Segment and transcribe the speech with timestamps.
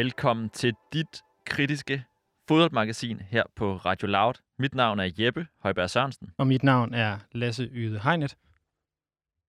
[0.00, 2.04] Velkommen til dit kritiske
[2.48, 4.34] fodboldmagasin her på Radio Loud.
[4.58, 6.30] Mit navn er Jeppe Højberg Sørensen.
[6.38, 8.36] Og mit navn er Lasse Yde Hegnet.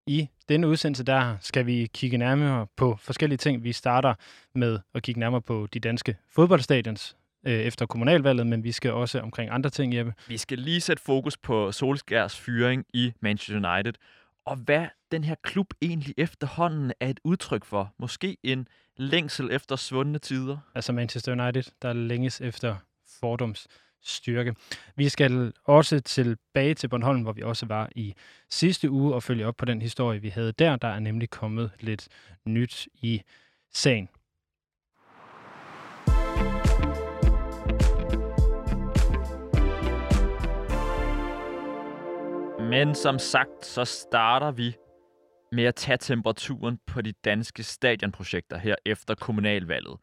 [0.08, 3.64] I denne udsendelse der skal vi kigge nærmere på forskellige ting.
[3.64, 4.14] Vi starter
[4.56, 9.20] med at kigge nærmere på de danske fodboldstadions øh, efter kommunalvalget, men vi skal også
[9.20, 10.14] omkring andre ting, Jeppe.
[10.28, 13.94] Vi skal lige sætte fokus på Solskjærs fyring i Manchester United,
[14.45, 17.94] og hvad den her klub egentlig efterhånden er et udtryk for.
[18.00, 18.68] Måske en
[19.02, 20.58] længsel efter svundne tider.
[20.76, 22.76] Altså Manchester United, der længes efter
[23.20, 23.68] fordoms
[24.04, 24.55] styrke.
[24.96, 28.14] Vi skal også tilbage til Bornholm, hvor vi også var i
[28.50, 30.76] sidste uge og følge op på den historie, vi havde der.
[30.76, 32.08] Der er nemlig kommet lidt
[32.45, 33.22] nyt i
[33.73, 34.09] sagen.
[42.70, 44.75] Men som sagt, så starter vi
[45.52, 49.97] med at tage temperaturen på de danske stadionprojekter her efter kommunalvalget.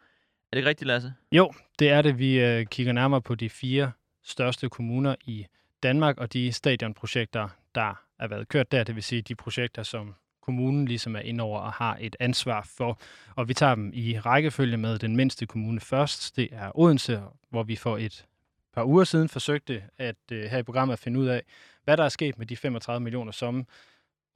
[0.52, 1.14] Er det rigtigt, Lasse?
[1.32, 2.18] Jo, det er det.
[2.18, 3.92] Vi øh, kigger nærmere på de fire
[4.24, 5.46] største kommuner i
[5.82, 10.14] Danmark og de stadionprojekter, der er været kørt der, det vil sige de projekter, som
[10.42, 13.00] kommunen ligesom er indover og har et ansvar for.
[13.36, 16.36] Og vi tager dem i rækkefølge med den mindste kommune først.
[16.36, 18.26] Det er Odense, hvor vi for et
[18.74, 21.42] par uger siden forsøgte at øh, her i programmet at finde ud af,
[21.84, 23.66] hvad der er sket med de 35 millioner, som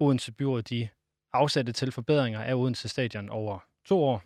[0.00, 0.88] Odense Byråd de
[1.32, 4.22] afsatte til forbedringer af Odense Stadion over to år.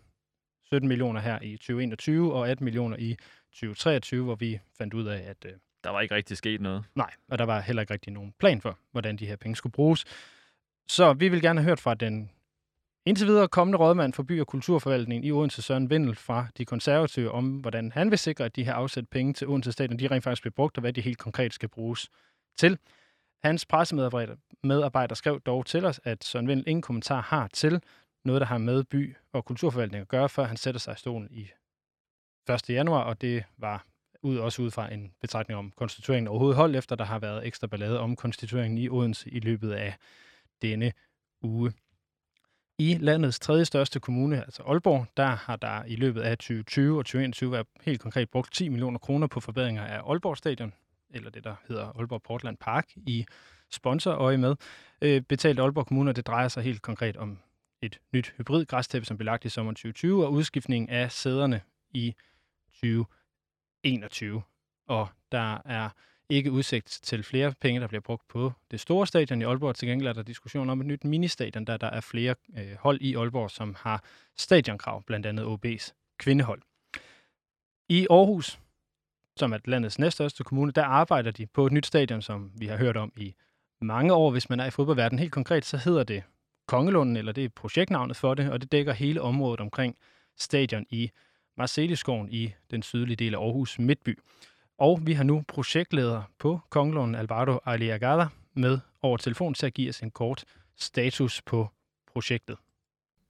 [0.64, 3.16] 17 millioner her i 2021 og 18 millioner i
[3.52, 5.36] 2023, hvor vi fandt ud af, at...
[5.44, 5.52] Øh,
[5.84, 6.84] der var ikke rigtig sket noget.
[6.94, 9.72] Nej, og der var heller ikke rigtig nogen plan for, hvordan de her penge skulle
[9.72, 10.04] bruges.
[10.88, 12.30] Så vi vil gerne have hørt fra den
[13.06, 17.30] indtil videre kommende rådmand for by- og kulturforvaltningen i Odense, Søren Vindel fra de konservative,
[17.30, 20.24] om hvordan han vil sikre, at de her afsat penge til Odense Stadion, de rent
[20.24, 22.08] faktisk bliver brugt, og hvad de helt konkret skal bruges
[22.56, 22.78] til.
[23.46, 27.82] Hans pressemedarbejder medarbejder skrev dog til os, at Søren Vindel ingen kommentar har til
[28.24, 31.28] noget, der har med by- og kulturforvaltning at gøre, før han sætter sig i stolen
[31.30, 31.48] i
[32.50, 32.70] 1.
[32.70, 33.86] januar, og det var
[34.22, 37.66] ud, også ud fra en betragtning om konstitueringen overhovedet hold, efter der har været ekstra
[37.66, 39.96] ballade om konstitueringen i Odense i løbet af
[40.62, 40.92] denne
[41.42, 41.72] uge.
[42.78, 47.04] I landets tredje største kommune, altså Aalborg, der har der i løbet af 2020 og
[47.04, 50.72] 2021 været helt konkret brugt 10 millioner kroner på forbedringer af Aalborg Stadion,
[51.10, 53.26] eller det, der hedder Aalborg Portland Park, i
[53.70, 54.56] sponsorøje med.
[55.02, 57.38] Øh, betalt Aalborg Kommune, det drejer sig helt konkret om
[57.82, 62.14] et nyt hybrid græstæppe, som blev lagt i sommer 2020, og udskiftning af sæderne i
[62.72, 64.42] 2021.
[64.86, 65.90] Og der er
[66.28, 69.74] ikke udsigt til flere penge, der bliver brugt på det store stadion i Aalborg.
[69.74, 73.00] Til gengæld er der diskussion om et nyt ministadion, da der er flere øh, hold
[73.00, 74.04] i Aalborg, som har
[74.36, 76.62] stadionkrav, blandt andet OB's kvindehold.
[77.88, 78.60] I Aarhus,
[79.36, 82.76] som er landets næststørste kommune, der arbejder de på et nyt stadion, som vi har
[82.76, 83.34] hørt om i
[83.80, 85.18] mange år, hvis man er i fodboldverdenen.
[85.18, 86.22] Helt konkret, så hedder det
[86.66, 89.96] Kongelunden, eller det er projektnavnet for det, og det dækker hele området omkring
[90.36, 91.10] stadion i
[91.56, 94.18] Marceliskoven i den sydlige del af Aarhus Midtby.
[94.78, 99.88] Og vi har nu projektleder på Kongelunden, Alvaro Aliagada, med over telefon til at give
[99.88, 100.44] os en kort
[100.76, 101.68] status på
[102.12, 102.56] projektet.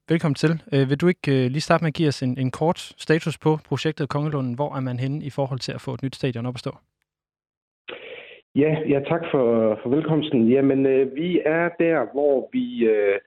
[0.08, 0.52] Velkommen til.
[0.72, 3.38] Øh, vil du ikke øh, lige starte med at give os en, en kort status
[3.38, 4.54] på projektet Kongelunden?
[4.54, 6.72] Hvor er man henne i forhold til at få et nyt stadion op at stå?
[8.54, 9.44] Ja, ja tak for,
[9.82, 10.48] for velkomsten.
[10.48, 13.18] Jamen, øh, vi er der, hvor vi øh,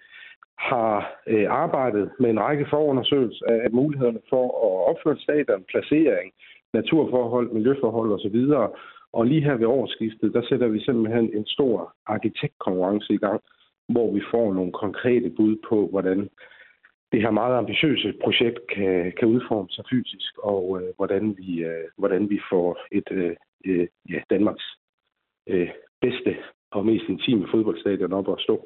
[0.59, 0.97] har
[1.28, 6.34] øh, arbejdet med en række forundersøgelser af mulighederne for at opføre stadion, placering,
[6.73, 8.39] naturforhold, miljøforhold osv.
[9.13, 13.41] Og lige her ved årsskiftet, der sætter vi simpelthen en stor arkitektkonkurrence i gang,
[13.89, 16.29] hvor vi får nogle konkrete bud på, hvordan
[17.12, 21.86] det her meget ambitiøse projekt kan, kan udforme sig fysisk, og øh, hvordan, vi, øh,
[21.97, 24.66] hvordan vi får et øh, øh, ja, Danmarks
[25.48, 25.69] øh,
[26.02, 26.38] bedste
[26.72, 28.66] og mest intime fodboldstadion op at stå.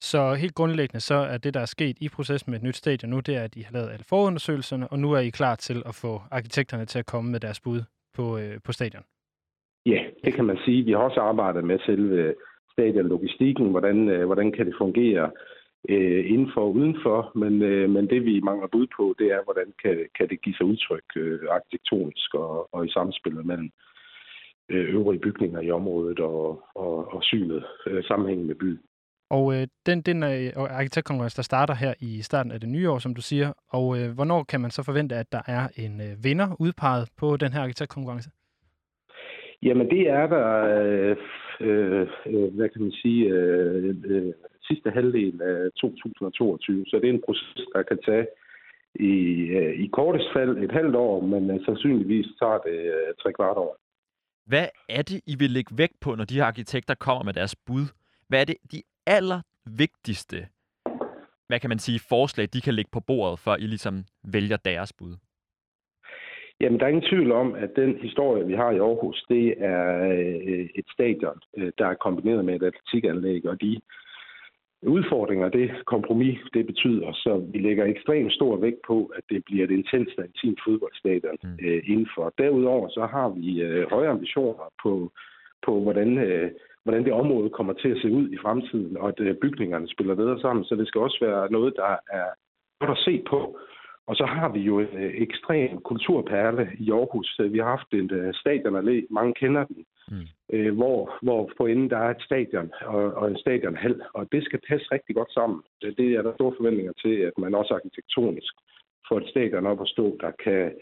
[0.00, 3.10] Så helt grundlæggende så er det, der er sket i processen med et nyt stadion
[3.10, 5.82] nu, det er, at I har lavet alle forundersøgelserne, og nu er I klar til
[5.86, 7.80] at få arkitekterne til at komme med deres bud
[8.16, 9.02] på, øh, på stadion.
[9.86, 10.84] Ja, det kan man sige.
[10.84, 12.34] Vi har også arbejdet med selve
[12.72, 15.30] stadionlogistikken, hvordan, øh, hvordan kan det fungere
[15.88, 19.72] øh, indenfor og udenfor, men, øh, men det vi mangler bud på, det er, hvordan
[19.82, 23.70] kan, kan det give sig udtryk øh, arkitektonisk og, og i samspillet mellem
[24.68, 28.80] øh, øvrige bygninger i området og, og, og synet, øh, sammenhængen med byen.
[29.30, 32.98] Og øh, den, den øh, arkitektkonkurrence, der starter her i starten af det nye år,
[32.98, 36.24] som du siger, og øh, hvornår kan man så forvente, at der er en øh,
[36.24, 38.30] vinder udpeget på den her arkitektkonkurrence?
[39.62, 40.48] Jamen det er der,
[40.80, 41.16] øh,
[41.60, 44.32] øh, hvad kan man sige, øh, øh,
[44.68, 46.84] sidste halvdel af 2022.
[46.86, 48.26] Så det er en proces, der kan tage
[48.94, 49.12] i,
[49.58, 53.56] øh, i kortest fald et halvt år, men øh, sandsynligvis tager det øh, tre kvart
[53.56, 53.76] år.
[54.46, 57.56] Hvad er det, I vil lægge vægt på, når de her arkitekter kommer med deres
[57.66, 57.86] bud?
[58.28, 60.46] Hvad er det, de allervigtigste,
[61.48, 64.92] hvad kan man sige, forslag, de kan lægge på bordet, før I ligesom vælger deres
[64.92, 65.14] bud?
[66.60, 69.82] Jamen, der er ingen tvivl om, at den historie, vi har i Aarhus, det er
[70.74, 71.38] et stadion,
[71.78, 73.80] der er kombineret med et atletikanlæg, og de
[74.82, 77.12] udfordringer, det kompromis, det betyder.
[77.12, 81.38] Så vi lægger ekstremt stor vægt på, at det bliver et intenst og intimt fodboldstadion
[81.42, 81.58] mm.
[81.66, 82.34] øh, indenfor.
[82.38, 85.12] Derudover så har vi øh, høje ambitioner på,
[85.66, 86.50] på hvordan, øh,
[86.84, 90.14] hvordan det område kommer til at se ud i fremtiden, og at øh, bygningerne spiller
[90.14, 90.64] bedre sammen.
[90.64, 92.28] Så det skal også være noget, der er
[92.80, 93.58] godt at se på.
[94.06, 97.40] Og så har vi jo en øh, ekstrem kulturperle i Aarhus.
[97.50, 100.26] Vi har haft en øh, stadionallé, mange kender den, mm.
[100.52, 104.44] øh, hvor, hvor på enden der er et stadion og, og en stadionhal, og det
[104.44, 105.62] skal passe rigtig godt sammen.
[105.82, 108.54] Det er der store forventninger til, at man også arkitektonisk
[109.08, 110.72] får et stadion op at stå, der kan,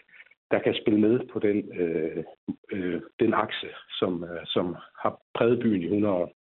[0.50, 2.25] der kan spille med på den, øh,
[2.72, 3.69] øh, den akse,
[3.99, 6.39] som, øh, som har præget byen i 100 år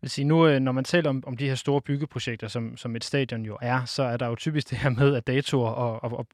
[0.00, 2.96] vil sige, nu, øh, når man taler om, om de her store byggeprojekter, som, som
[2.96, 6.02] et stadion jo er, så er der jo typisk det her med, at datoer og,
[6.02, 6.26] og, og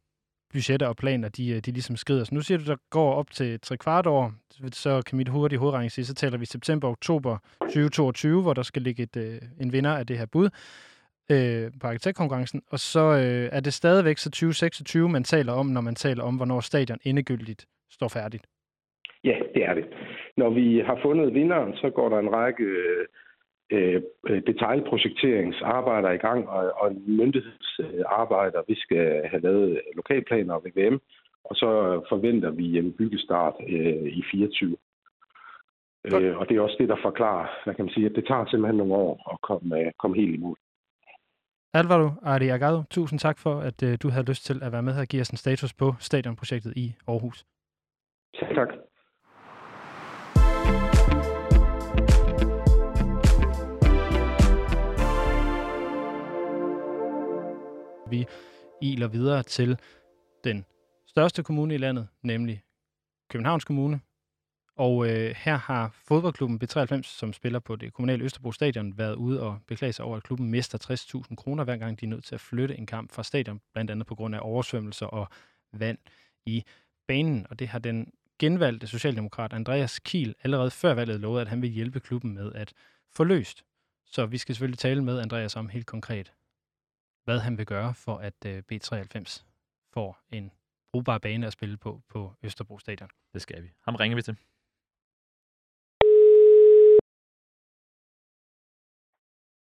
[0.52, 2.25] budgetter og planer, de, øh, de ligesom skrider.
[2.25, 4.32] Så nu siger du, der går op til tre kvart år,
[4.72, 9.02] så kan mit hurtige hovedregning sige, så taler vi september-oktober 2022, hvor der skal ligge
[9.02, 10.49] et, øh, en vinder af det her bud
[11.31, 15.81] øh, på arkitektkonkurrencen, og så øh, er det stadigvæk så 2026, man taler om, når
[15.81, 18.46] man taler om, hvornår stadion endegyldigt står færdigt.
[19.25, 19.84] Ja, det er det.
[20.37, 23.06] Når vi har fundet vinderen, så går der en række øh,
[24.46, 28.62] detaljprojekteringsarbejder i gang, og, og myndighedsarbejder.
[28.69, 30.99] Vi skal have lavet lokalplaner og VVM,
[31.44, 34.76] og så forventer vi en byggestart øh, i 24.
[36.05, 38.46] Øh, og det er også det, der forklarer, hvad kan man sige, at det tager
[38.46, 40.56] simpelthen nogle år at komme, komme helt i mål.
[41.75, 44.93] Alvaro Ardi Agado, tusind tak for, at uh, du havde lyst til at være med
[44.93, 47.44] her og give os en status på stadionprojektet i Aarhus.
[48.55, 48.69] Tak.
[58.11, 58.27] Vi
[58.83, 59.79] iler videre til
[60.45, 60.65] den
[61.06, 62.62] største kommune i landet, nemlig
[63.31, 64.01] Københavns Kommune.
[64.77, 69.43] Og øh, her har fodboldklubben B93, som spiller på det kommunale Østerbro Stadion, været ude
[69.43, 70.79] og beklage sig over, at klubben mister
[71.31, 73.91] 60.000 kroner, hver gang de er nødt til at flytte en kamp fra stadion, blandt
[73.91, 75.29] andet på grund af oversvømmelser og
[75.73, 75.99] vand
[76.47, 76.65] i
[77.09, 77.47] banen.
[77.51, 81.71] Og det har den genvalgte socialdemokrat Andreas Kiel allerede før valget lovet, at han vil
[81.71, 82.73] hjælpe klubben med at
[83.12, 83.65] få løst.
[84.06, 86.33] Så vi skal selvfølgelig tale med Andreas om helt konkret,
[87.25, 89.44] hvad han vil gøre for, at øh, B93
[89.93, 90.53] får en
[90.93, 93.11] brugbar bane at spille på på Østerbro Stadion.
[93.32, 93.69] Det skal vi.
[93.85, 94.37] Ham ringer vi til.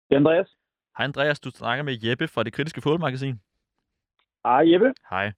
[0.10, 0.58] Det er Andreas.
[0.98, 3.42] Hej Andreas, du snakker med Jeppe fra det kritiske fodboldmagasin.
[4.46, 4.94] Hej Jeppe.
[5.10, 5.32] Hej.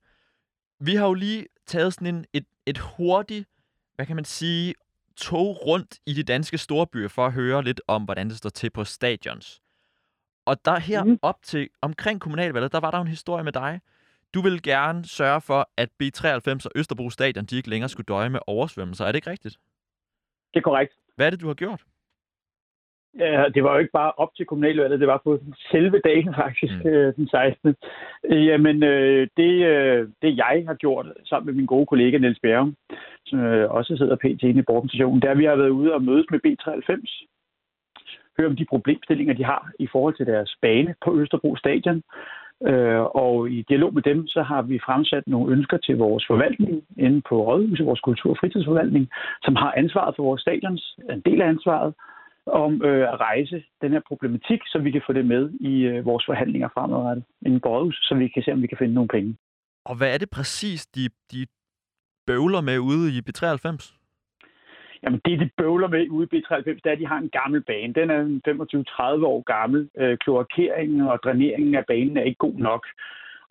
[0.79, 3.49] Vi har jo lige taget sådan en, et, et hurtigt,
[3.95, 4.75] hvad kan man sige,
[5.15, 8.69] tog rundt i de danske storbyer for at høre lidt om, hvordan det står til
[8.69, 9.60] på stadions.
[10.45, 11.19] Og der her mm.
[11.21, 13.79] op til omkring kommunalvalget, der var der en historie med dig.
[14.33, 18.29] Du vil gerne sørge for, at B93 og Østerbro Stadion, de ikke længere skulle døje
[18.29, 19.05] med oversvømmelser.
[19.05, 19.57] Er det ikke rigtigt?
[20.53, 20.93] Det er korrekt.
[21.15, 21.81] Hvad er det, du har gjort?
[23.19, 25.39] Ja, det var jo ikke bare op til kommunalvalget, det var på
[25.71, 26.89] selve dagen faktisk, mm.
[26.89, 27.75] øh, den 16.
[28.29, 32.73] Jamen, øh, det, øh, det jeg har gjort sammen med min gode kollega Niels Bjerg,
[33.25, 34.43] som øh, også sidder pt.
[34.43, 37.27] inde i borgerstationen, der vi har været ude og mødes med B93
[38.37, 42.03] høre om de problemstillinger, de har i forhold til deres bane på Østerbro Stadion.
[42.69, 46.83] Øh, og i dialog med dem, så har vi fremsat nogle ønsker til vores forvaltning
[46.97, 49.09] inde på Rådhuset, vores kultur- og fritidsforvaltning,
[49.43, 51.93] som har ansvaret for vores stadions, en del af ansvaret,
[52.45, 56.05] om øh, at rejse den her problematik, så vi kan få det med i øh,
[56.05, 59.07] vores forhandlinger fremadrettet inden på Rådhuset, så vi kan se, om vi kan finde nogle
[59.07, 59.37] penge.
[59.85, 61.47] Og hvad er det præcis, de, de
[62.27, 64.00] bøvler med ude i B93?
[65.03, 67.61] Jamen det, de bøvler med ude i B93, det er, at de har en gammel
[67.61, 67.93] bane.
[67.93, 68.21] Den er
[69.21, 69.89] 25-30 år gammel.
[69.97, 72.87] Øh, kloakeringen og dræneringen af banen er ikke god nok.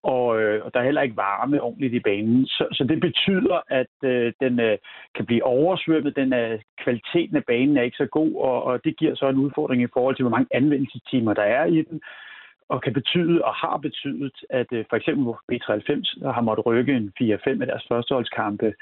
[0.02, 2.47] Og, øh, og der er heller ikke varme ordentligt i banen.
[2.47, 4.78] Så, så det betyder, at øh, den øh,
[5.14, 6.16] kan blive oversvømmet.
[6.16, 9.37] Den er, kvaliteten af banen er ikke så god, og, og det giver så en
[9.37, 12.00] udfordring i forhold til, hvor mange anvendelsestimer der er i den
[12.69, 17.12] og kan betyde og har betydet, at øh, for eksempel B93 har måttet rykke en
[17.21, 18.75] 4-5 af deres førsteholdskampe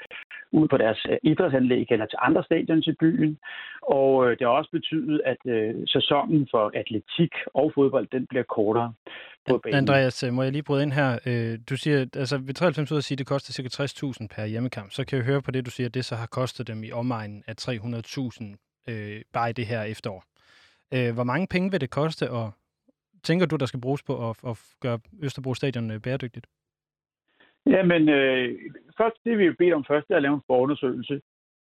[0.51, 3.37] ud på deres øh, idrætsanlæg eller til andre stadions i byen.
[3.81, 8.43] Og øh, det har også betydet, at øh, sæsonen for atletik og fodbold, den bliver
[8.43, 8.93] kortere
[9.49, 9.77] på banen.
[9.77, 11.09] Andreas, må jeg lige bryde ind her?
[11.69, 13.83] Du siger, altså ved 93 ud at sige, at det koster ca.
[13.83, 14.91] 60.000 per hjemmekamp.
[14.91, 16.91] Så kan jeg høre på det, du siger, at det så har kostet dem i
[16.91, 20.23] omegnen af 300.000 øh, bare i det her efterår.
[20.93, 22.47] Øh, hvor mange penge vil det koste at
[23.23, 26.47] tænker du, der skal bruges på at, at gøre Østerbro Stadion bæredygtigt?
[27.65, 28.59] Jamen, øh,
[28.97, 31.21] først, det vi bedt om først, det er at lave en forundersøgelse.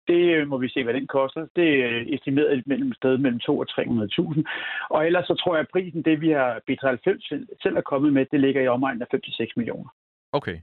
[0.07, 1.47] Det øh, må vi se, hvad den koster.
[1.55, 4.43] Det er øh, estimeret mellem sted mellem 2 og 300.000.
[4.89, 7.17] Og ellers så tror jeg, at prisen, det vi har B93
[7.63, 9.89] selv er kommet med, det ligger i omegnen af 56 millioner.
[10.31, 10.57] Okay.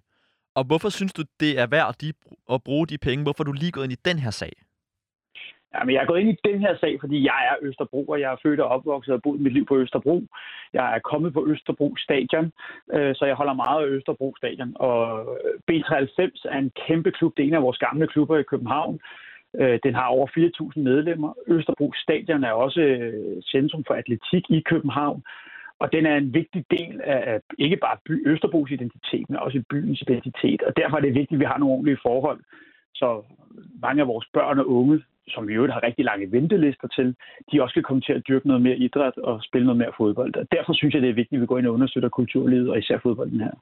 [0.55, 1.95] Og hvorfor synes du, det er værd
[2.53, 3.23] at bruge de penge?
[3.23, 4.53] Hvorfor er du lige gået ind i den her sag?
[5.75, 8.33] Jamen, jeg er gået ind i den her sag, fordi jeg er Østerbro, og jeg
[8.33, 10.23] er født og opvokset og boet mit liv på Østerbro.
[10.73, 12.53] Jeg er kommet på Østerbro Stadion,
[12.93, 14.73] øh, så jeg holder meget af Østerbro Stadion.
[14.75, 15.03] Og
[15.45, 17.37] øh, B93 er en kæmpe klub.
[17.37, 19.01] Det er en af vores gamle klubber i København.
[19.61, 20.27] Øh, den har over
[20.77, 21.33] 4.000 medlemmer.
[21.47, 25.23] Østerbro Stadion er også øh, centrum for atletik i København.
[25.79, 30.03] Og den er en vigtig del af ikke bare by Østerbros identitet, men også byens
[30.03, 30.63] identitet.
[30.63, 32.41] Og derfor er det vigtigt, at vi har nogle ordentlige forhold.
[32.95, 33.23] Så
[33.83, 37.17] mange af vores børn og unge som vi jo har rigtig lange ventelister til,
[37.53, 40.37] de også kan komme til at dyrke noget mere idræt og spille noget mere fodbold.
[40.37, 42.79] Og derfor synes jeg, det er vigtigt, at vi går ind og understøtter kulturlivet, og
[42.79, 43.55] især fodbolden her.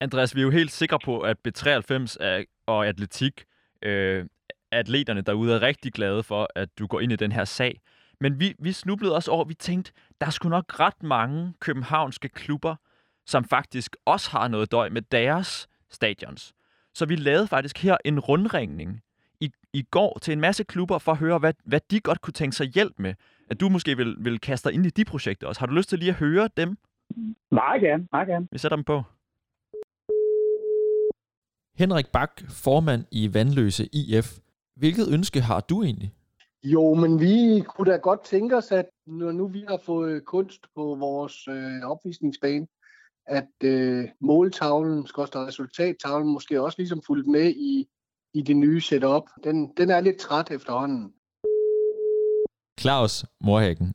[0.00, 3.44] Andreas, vi er jo helt sikre på, at B93 er, og atletik,
[3.82, 4.26] øh,
[4.72, 7.80] atleterne derude er rigtig glade for, at du går ind i den her sag.
[8.20, 12.76] Men vi, vi snublede også over, vi tænkte, der skulle nok ret mange københavnske klubber,
[13.26, 16.54] som faktisk også har noget døj med deres stadions.
[16.94, 19.02] Så vi lavede faktisk her en rundringning
[19.40, 22.32] i, i går til en masse klubber for at høre, hvad, hvad de godt kunne
[22.32, 23.14] tænke sig hjælp med.
[23.50, 25.60] At du måske vil, vil kaste dig ind i de projekter også.
[25.60, 26.78] Har du lyst til lige at høre dem?
[27.50, 28.48] Meget gerne, meget gerne.
[28.52, 29.02] Vi sætter dem på.
[31.78, 34.38] Henrik Bak, formand i Vandløse IF.
[34.76, 36.12] Hvilket ønske har du egentlig?
[36.62, 40.66] Jo, men vi kunne da godt tænke os, at når nu vi har fået kunst
[40.74, 42.66] på vores øh, opvisningsbane,
[43.26, 47.88] at øh, måltavlen, skorstræk resultattavlen, måske også ligesom fulgt med i
[48.34, 49.22] i det nye setup.
[49.44, 51.14] Den, den er lidt træt efterhånden.
[52.80, 53.94] Claus Morhagen,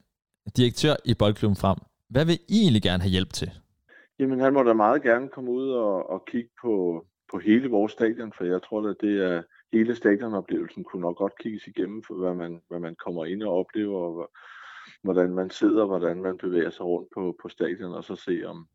[0.58, 1.78] direktør i Boldklubben Frem.
[2.10, 3.52] Hvad vil I egentlig gerne have hjælp til?
[4.20, 7.92] Jamen, han må da meget gerne komme ud og, og kigge på, på hele vores
[7.92, 12.13] stadion, for jeg tror, at det er hele stadionoplevelsen kunne nok godt kigges igennem, for
[12.13, 14.32] hvad man, hvad man kommer ind og oplever, og
[15.04, 18.68] hvordan man sidder, hvordan man bevæger sig rundt på, på stadion, og så se, om,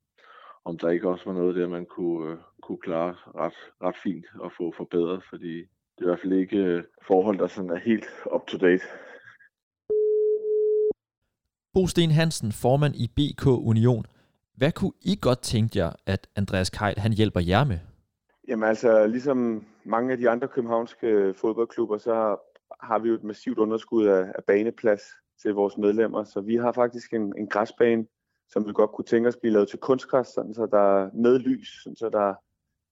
[0.65, 4.27] om der ikke også var noget der, man kunne, øh, kunne klare ret, ret fint
[4.41, 7.79] og få forbedret, fordi det er i hvert fald ikke øh, forhold, der sådan er
[7.79, 8.85] helt up-to-date.
[11.75, 14.05] Bo Sten Hansen, formand i BK Union.
[14.57, 17.79] Hvad kunne I godt tænke jer, at Andreas Keil han hjælper jer med?
[18.49, 22.37] Jamen altså, ligesom mange af de andre københavnske fodboldklubber, så
[22.81, 25.03] har vi jo et massivt underskud af, af baneplads
[25.43, 26.25] til vores medlemmer.
[26.25, 28.07] Så vi har faktisk en, en græsbane,
[28.53, 31.39] som vi godt kunne tænke os blive lavet til kunstgræs, sådan så der er med
[31.39, 32.35] lys, sådan så der er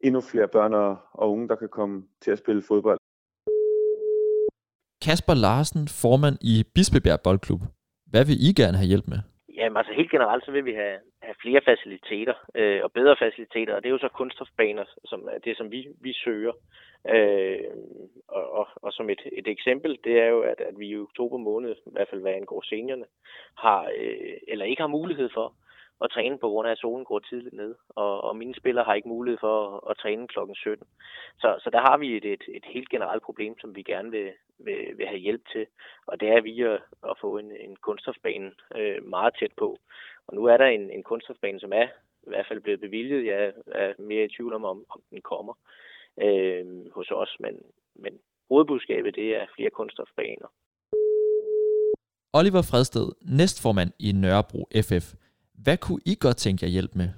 [0.00, 2.98] endnu flere børn og, og unge, der kan komme til at spille fodbold.
[5.02, 7.60] Kasper Larsen, formand i Bispebjerg Boldklub.
[8.06, 9.20] Hvad vil I gerne have hjælp med?
[9.66, 13.74] Jamen altså helt generelt, så vil vi have, have flere faciliteter øh, og bedre faciliteter,
[13.74, 16.52] og det er jo så kunststofbaner, som er det, som vi, vi søger.
[17.08, 17.58] Øh,
[18.28, 21.38] og, og, og som et, et eksempel, det er jo, at, at vi i oktober
[21.38, 23.04] måned, i hvert fald hvad angår seniorerne,
[23.56, 25.52] har, øh, eller ikke har mulighed for
[26.04, 28.94] at træne på grund af, at solen går tidligt ned, og, og mine spillere har
[28.94, 30.86] ikke mulighed for at, at træne klokken 17.
[31.38, 34.32] Så, så der har vi et, et, et helt generelt problem, som vi gerne vil,
[34.58, 35.66] vil, vil have hjælp til,
[36.06, 39.78] og det er vi at, at få en, en kunststofbane øh, meget tæt på.
[40.26, 41.86] Og nu er der en, en kunststofbane, som er
[42.26, 43.26] i hvert fald blevet bevilget.
[43.26, 45.54] Jeg er mere i tvivl om, om, om den kommer
[46.22, 47.54] øh, hos os, men,
[47.94, 48.12] men
[48.50, 50.48] hovedbudskabet det er flere kunststofbaner.
[52.32, 53.06] Oliver Fredsted,
[53.38, 55.25] næstformand i Nørrebro FF.
[55.62, 57.08] Hvad kunne I godt tænke jer hjælp med?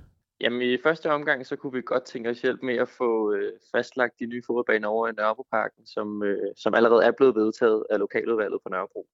[0.41, 3.53] Jamen i første omgang, så kunne vi godt tænke os hjælp med at få øh,
[3.73, 7.99] fastlagt de nye fodboldbaner over i Nørrebroparken, som, øh, som allerede er blevet vedtaget af
[7.99, 9.07] lokaludvalget på Nørrebro.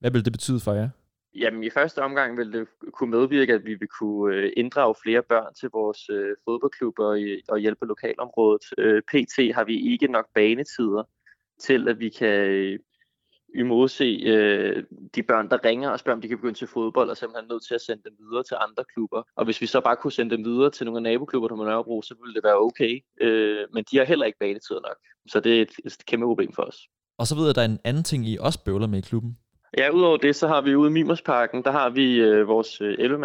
[0.00, 0.88] Hvad vil det betyde for jer?
[1.34, 5.22] Jamen i første omgang vil det kunne medvirke, at vi vil kunne øh, inddrage flere
[5.22, 8.62] børn til vores øh, fodboldklubber og, og hjælpe lokalområdet.
[8.78, 11.02] Øh, PT har vi ikke nok banetider
[11.60, 12.78] til, at vi kan
[13.54, 14.84] imodse øh,
[15.14, 17.66] de børn, der ringer og spørger, om de kan begynde til fodbold, og simpelthen nødt
[17.66, 19.22] til at sende dem videre til andre klubber.
[19.36, 21.64] Og hvis vi så bare kunne sende dem videre til nogle af naboklubber, der må
[21.64, 23.00] Nørrebro, så ville det være okay.
[23.20, 24.96] Øh, men de har heller ikke banetider nok.
[25.28, 26.78] Så det er et, et kæmpe problem for os.
[27.18, 29.08] Og så ved jeg, at der er en anden ting, I også bøvler med i
[29.08, 29.38] klubben.
[29.78, 32.96] Ja, udover det, så har vi ude i Mimersparken, der har vi øh, vores øh,
[32.98, 33.18] 11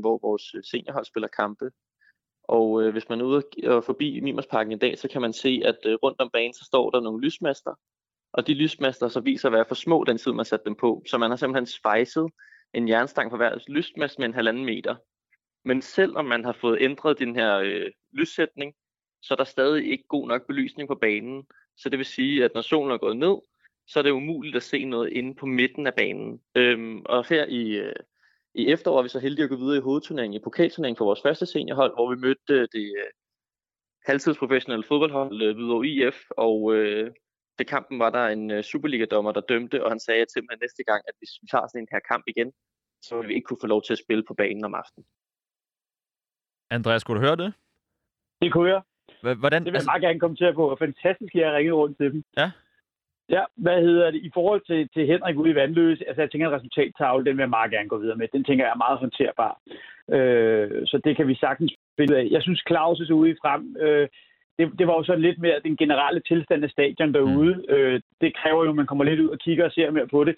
[0.00, 1.70] hvor vores øh, seniorhold spiller kampe.
[2.44, 5.62] Og øh, hvis man er ude og forbi Mimersparken i dag, så kan man se,
[5.64, 7.74] at øh, rundt om banen, så står der nogle lysmaster.
[8.36, 11.02] Og de lysmaster så viser at være for små den tid, man satte dem på.
[11.06, 12.30] Så man har simpelthen svejset
[12.74, 14.96] en jernstang på hver lysmast med en halvanden meter.
[15.64, 18.74] Men selvom man har fået ændret den her øh, lyssætning,
[19.22, 21.46] så er der stadig ikke god nok belysning på banen.
[21.76, 23.36] Så det vil sige, at når solen er gået ned,
[23.86, 26.40] så er det umuligt at se noget inde på midten af banen.
[26.54, 27.94] Øhm, og her i, øh,
[28.54, 31.22] i efteråret er vi så heldige at gå videre i hovedturneringen, i pokalturneringen for vores
[31.22, 33.10] første seniorhold, hvor vi mødte øh, det øh,
[34.06, 37.10] halvtidsprofessionelle fodboldhold øh, Hvidovre IF, og øh,
[37.58, 40.84] til kampen var der en øh, Superliga-dommer, der dømte, og han sagde til mig næste
[40.84, 42.52] gang, at hvis vi tager sådan en her kamp igen,
[43.02, 45.06] så vil vi ikke kunne få lov til at spille på banen om aftenen.
[46.70, 47.52] Andreas, kunne du høre det?
[48.42, 48.82] Det kunne jeg.
[49.20, 50.76] Hvordan, det vil jeg meget gerne kommentere på.
[50.78, 52.24] Fantastisk, at jeg ringet rundt til dem.
[52.36, 52.50] Ja.
[53.28, 54.20] Ja, hvad hedder det?
[54.28, 57.42] I forhold til, til Henrik ude i Vandløse, altså jeg tænker, at resultattavle, den vil
[57.42, 58.28] jeg meget gerne gå videre med.
[58.32, 59.60] Den tænker jeg er meget håndterbar.
[60.16, 62.26] Øh, så det kan vi sagtens finde af.
[62.30, 63.76] Jeg synes, Claus er ude i frem.
[63.80, 64.08] Øh,
[64.58, 67.54] det, det var jo sådan lidt mere den generelle tilstand af stadion derude.
[67.54, 67.74] Mm.
[67.74, 70.24] Øh, det kræver jo, at man kommer lidt ud og kigger og ser mere på
[70.24, 70.36] det.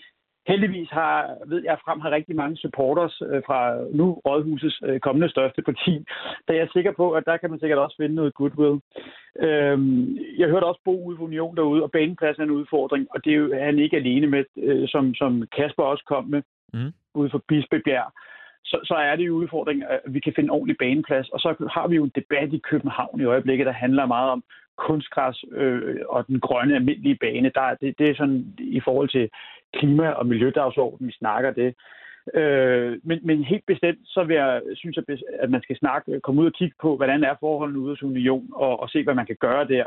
[0.48, 3.60] Heldigvis har, ved jeg, Frem har rigtig mange supporters øh, fra
[3.92, 6.04] nu Rådhusets øh, kommende største parti.
[6.48, 8.80] Der er jeg sikker på, at der kan man sikkert også finde noget goodwill.
[9.46, 13.24] Øhm, jeg hørte også Bo ude på Union derude, og banepladsen er en udfordring, og
[13.24, 16.92] det er jo han ikke alene med, øh, som, som Kasper også kom med mm.
[17.14, 18.12] ude for Bispebjerg
[18.70, 21.28] så, så er det jo udfordringen, at vi kan finde en ordentlig baneplads.
[21.28, 24.44] Og så har vi jo en debat i København i øjeblikket, der handler meget om
[24.76, 27.50] kunstgræs øh, og den grønne almindelige bane.
[27.54, 29.30] Der, det, det er sådan i forhold til
[29.76, 31.74] klima- og miljødagsordenen, vi snakker det.
[32.34, 34.98] Øh, men, men helt bestemt, så vil jeg synes,
[35.40, 38.48] at man skal snakke, komme ud og kigge på, hvordan er forholdene ude hos Union,
[38.52, 39.84] og, og se, hvad man kan gøre der.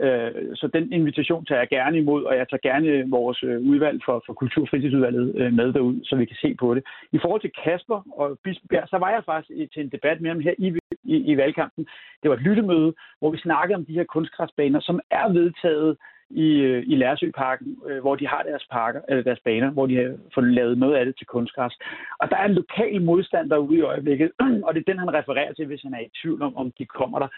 [0.00, 4.00] Øh, så den invitation tager jeg gerne imod, og jeg tager gerne vores øh, udvalg
[4.04, 6.82] for, for Kultur- og fritidsudvalget øh, med derud, så vi kan se på det.
[7.12, 10.40] I forhold til Kasper og Bispebjerg, så var jeg faktisk til en debat med ham
[10.40, 11.86] her i, i, i valgkampen.
[12.22, 15.96] Det var et lyttemøde, hvor vi snakkede om de her kunstgræsbaner, som er vedtaget
[16.30, 20.16] i, øh, i Lærsøparken, hvor de har deres parker, eller deres baner, hvor de har
[20.34, 21.78] fået lavet noget af det til kunstgræs.
[22.20, 24.30] Og der er en lokal modstand derude i øjeblikket,
[24.64, 26.86] og det er den, han refererer til, hvis han er i tvivl om, om de
[26.86, 27.28] kommer der.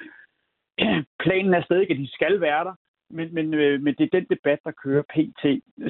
[1.25, 2.75] planen er stadig, at de skal være der,
[3.11, 5.43] men, men, øh, men det er den debat, der kører pt.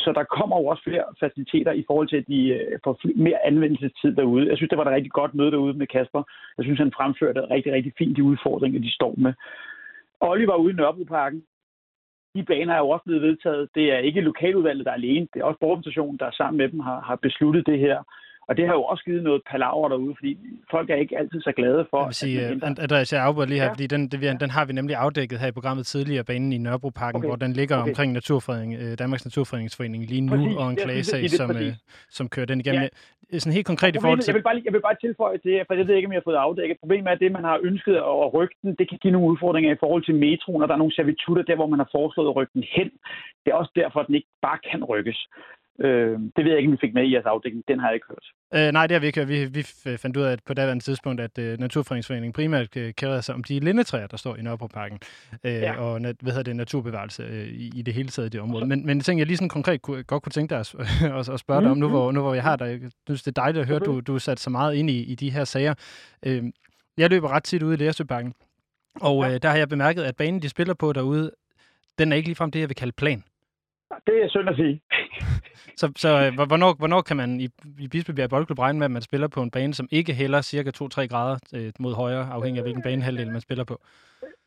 [0.05, 3.47] Så der kommer jo også flere faciliteter i forhold til, at de øh, får mere
[3.47, 4.49] anvendelsestid derude.
[4.49, 6.23] Jeg synes, det var et rigtig godt møde derude med Kasper.
[6.59, 9.33] Jeg synes, han fremførte rigtig, rigtig fint de udfordringer, de står med.
[10.21, 11.43] Oliver ude i Nørrebroparken.
[12.35, 13.69] De baner er jo også blevet vedtaget.
[13.75, 15.29] Det er ikke lokaludvalget, der er alene.
[15.35, 18.03] Det er også borgerorganisationen, der sammen med dem har, har besluttet det her.
[18.49, 20.39] Og det har jo også givet noget palaver derude, fordi
[20.71, 21.99] folk er ikke altid så glade for...
[21.99, 23.73] Jeg vil sige, at uh, Andreas, jeg afbryder lige her, ja.
[23.73, 27.19] fordi den, det, den har vi nemlig afdækket her i programmet tidligere, banen i Nørrebroparken,
[27.19, 27.29] okay.
[27.29, 27.89] hvor den ligger okay.
[27.89, 30.57] omkring Naturfredning, øh, Danmarks Naturfredningsforening lige nu, præcis.
[30.57, 31.73] og en klagesag, som, øh,
[32.11, 32.83] som kører den igennem.
[32.83, 33.39] Ja.
[33.39, 34.33] Sådan helt konkret i forhold til...
[34.33, 36.31] Jeg vil, bare, jeg vil bare tilføje til, for jeg ved ikke, om jeg har
[36.31, 36.77] fået afdækket.
[36.83, 39.71] Problemet er, at det, man har ønsket at rykke den, det kan give nogle udfordringer
[39.73, 42.37] i forhold til metroen, og der er nogle servitutter der, hvor man har foreslået at
[42.37, 42.91] rykke den hen.
[43.43, 45.19] Det er også derfor, at den ikke bare kan rykkes.
[45.79, 47.65] Øh, det ved jeg ikke, om vi fik med i jeres afdækning.
[47.69, 48.27] Den har jeg ikke hørt.
[48.55, 49.29] Øh, nej, det har vi ikke hørt.
[49.29, 49.63] Vi, vi
[49.97, 53.45] fandt ud af at på daværende tidspunkt, at uh, Naturfredningsforeningen primært uh, kæder sig om
[53.45, 54.99] de lindetræer, der står i Nørrebroparken,
[55.33, 55.81] uh, ja.
[55.81, 58.67] og hvad hedder det, naturbevarelse uh, i, i det hele taget i det område.
[58.67, 60.75] Men, men ting, jeg lige sådan konkret kunne, godt kunne tænke dig at,
[61.19, 62.67] at, at spørge dig om, nu hvor, nu hvor jeg har dig.
[62.83, 64.91] Jeg synes, det er dejligt at høre, at du, du er sat så meget ind
[64.91, 65.75] i, i de her sager.
[66.27, 66.33] Uh,
[66.99, 68.35] jeg løber ret tit ude i Læresøparken,
[69.01, 69.35] og ja.
[69.35, 71.31] uh, der har jeg bemærket, at banen, de spiller på derude,
[71.99, 73.25] den er ikke ligefrem det, jeg vil kalde plan.
[74.07, 74.81] Det er synd at sige.
[75.81, 79.03] så så øh, hvornår, hvornår kan man i, i Bispebjerg Boldklub regne med, at man
[79.03, 82.65] spiller på en bane, som ikke hælder cirka 2-3 grader øh, mod højre, afhængig af
[82.65, 83.81] hvilken banehalvdel man spiller på?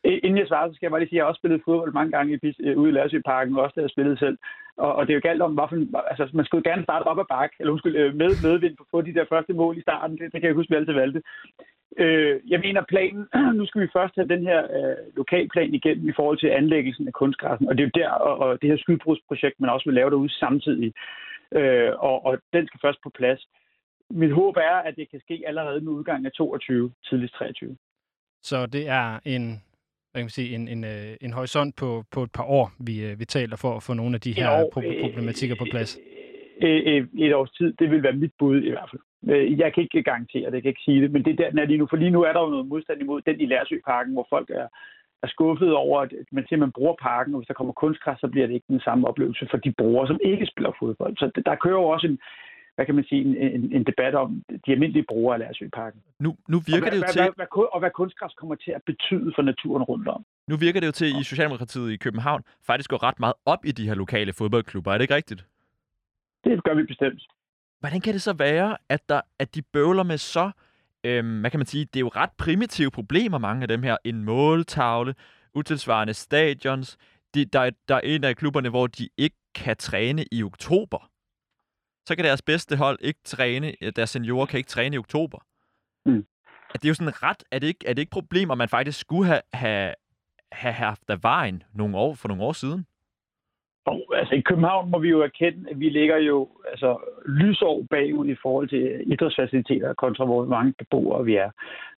[0.04, 1.92] Inden jeg svarer, så skal jeg bare lige sige, at jeg har også spillet fodbold
[1.92, 4.38] mange gange i, øh, ude i Lærsøparken, også der jeg spillet selv.
[4.76, 5.76] Og, og det er jo galt om, hvorfor,
[6.10, 9.00] altså, man skulle gerne starte op ad bakke, eller undskyld, øh, med medvind på få
[9.00, 10.18] de der første mål i starten.
[10.18, 11.22] Det, det kan jeg huske, vi altid valgte.
[11.98, 13.26] Øh, jeg mener planen,
[13.58, 17.12] nu skal vi først have den her øh, lokalplan igennem i forhold til anlæggelsen af
[17.12, 20.10] kunstgræssen, og det er jo der, og, og det her skydbrudsprojekt, man også vil lave
[20.10, 20.92] derude samtidig,
[21.52, 23.48] øh, og, og den skal først på plads.
[24.10, 27.76] Mit håb er, at det kan ske allerede med udgangen af 22, tidligst 23.
[28.42, 29.62] Så det er en
[30.12, 33.04] hvad kan man sige, en, en, øh, en horisont på, på et par år, vi,
[33.06, 34.70] øh, vi taler for at få nogle af de her år,
[35.04, 35.98] problematikker på plads?
[36.62, 39.02] Et, et års tid, det vil være mit bud i hvert fald.
[39.28, 41.50] Øh, jeg kan ikke garantere det, jeg kan ikke sige det, men det er der,
[41.50, 41.86] den er lige nu.
[41.90, 44.68] For lige nu er der jo noget modstand imod den i Lærsøparken, hvor folk er,
[45.22, 48.18] er skuffet over, at man siger, at man bruger parken, og hvis der kommer kunstgræs,
[48.20, 51.16] så bliver det ikke den samme oplevelse for de brugere, som ikke spiller fodbold.
[51.16, 52.18] Så der kører jo også en,
[52.74, 56.00] hvad kan man sige, en, en, en debat om de almindelige brugere af Lærsøparken.
[56.20, 57.22] Nu, nu virker og hvad, det jo hvad, til...
[57.22, 60.24] Hvad, hvad, og hvad kunstgræs kommer til at betyde for naturen rundt om.
[60.48, 63.62] Nu virker det jo til, at i Socialdemokratiet i København faktisk går ret meget op
[63.64, 64.90] i de her lokale fodboldklubber.
[64.92, 65.44] Er det ikke rigtigt?
[66.44, 67.22] Det gør vi bestemt.
[67.80, 70.50] Hvordan kan det så være, at, der, at de bøvler med så,
[71.04, 73.96] øhm, hvad kan man sige, det er jo ret primitive problemer, mange af dem her.
[74.04, 75.14] En måltavle,
[75.54, 76.96] utilsvarende stadions.
[77.34, 81.10] De, der, der er en af klubberne, hvor de ikke kan træne i oktober.
[82.06, 85.38] Så kan deres bedste hold ikke træne, deres seniorer kan ikke træne i oktober.
[86.06, 86.26] Mm.
[86.74, 89.26] Er det jo sådan ret, er det ikke, er det ikke problemer, man faktisk skulle
[89.26, 89.94] have, have,
[90.52, 92.86] have haft af vejen nogle år, for nogle år siden?
[93.86, 98.28] Og, altså i København må vi jo erkende, at vi ligger jo altså, lysår bagud
[98.28, 101.50] i forhold til idrætsfaciliteter kontra hvor mange beboere vi er.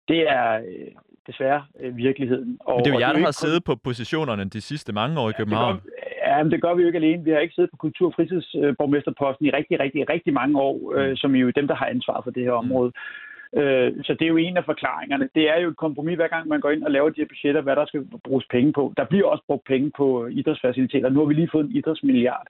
[0.08, 0.88] Det er øh,
[1.26, 2.58] desværre øh, virkeligheden.
[2.60, 3.32] Og, men det er jo jer, der har kun...
[3.32, 5.74] siddet på positionerne de sidste mange år i København.
[5.74, 5.92] Ja, det
[6.24, 7.24] gør, ja, men det gør vi jo ikke alene.
[7.24, 10.98] Vi har ikke siddet på kultur- og fritidsborgmesterposten i rigtig, rigtig, rigtig mange år, mm.
[10.98, 12.88] øh, som er jo dem, der har ansvar for det her område.
[12.88, 13.31] Mm.
[13.56, 15.28] Øh, så det er jo en af forklaringerne.
[15.34, 17.60] Det er jo et kompromis, hver gang man går ind og laver de her budgetter,
[17.60, 18.92] hvad der skal bruges penge på.
[18.96, 21.08] Der bliver også brugt penge på idrætsfaciliteter.
[21.08, 22.46] Nu har vi lige fået en idrætsmilliard.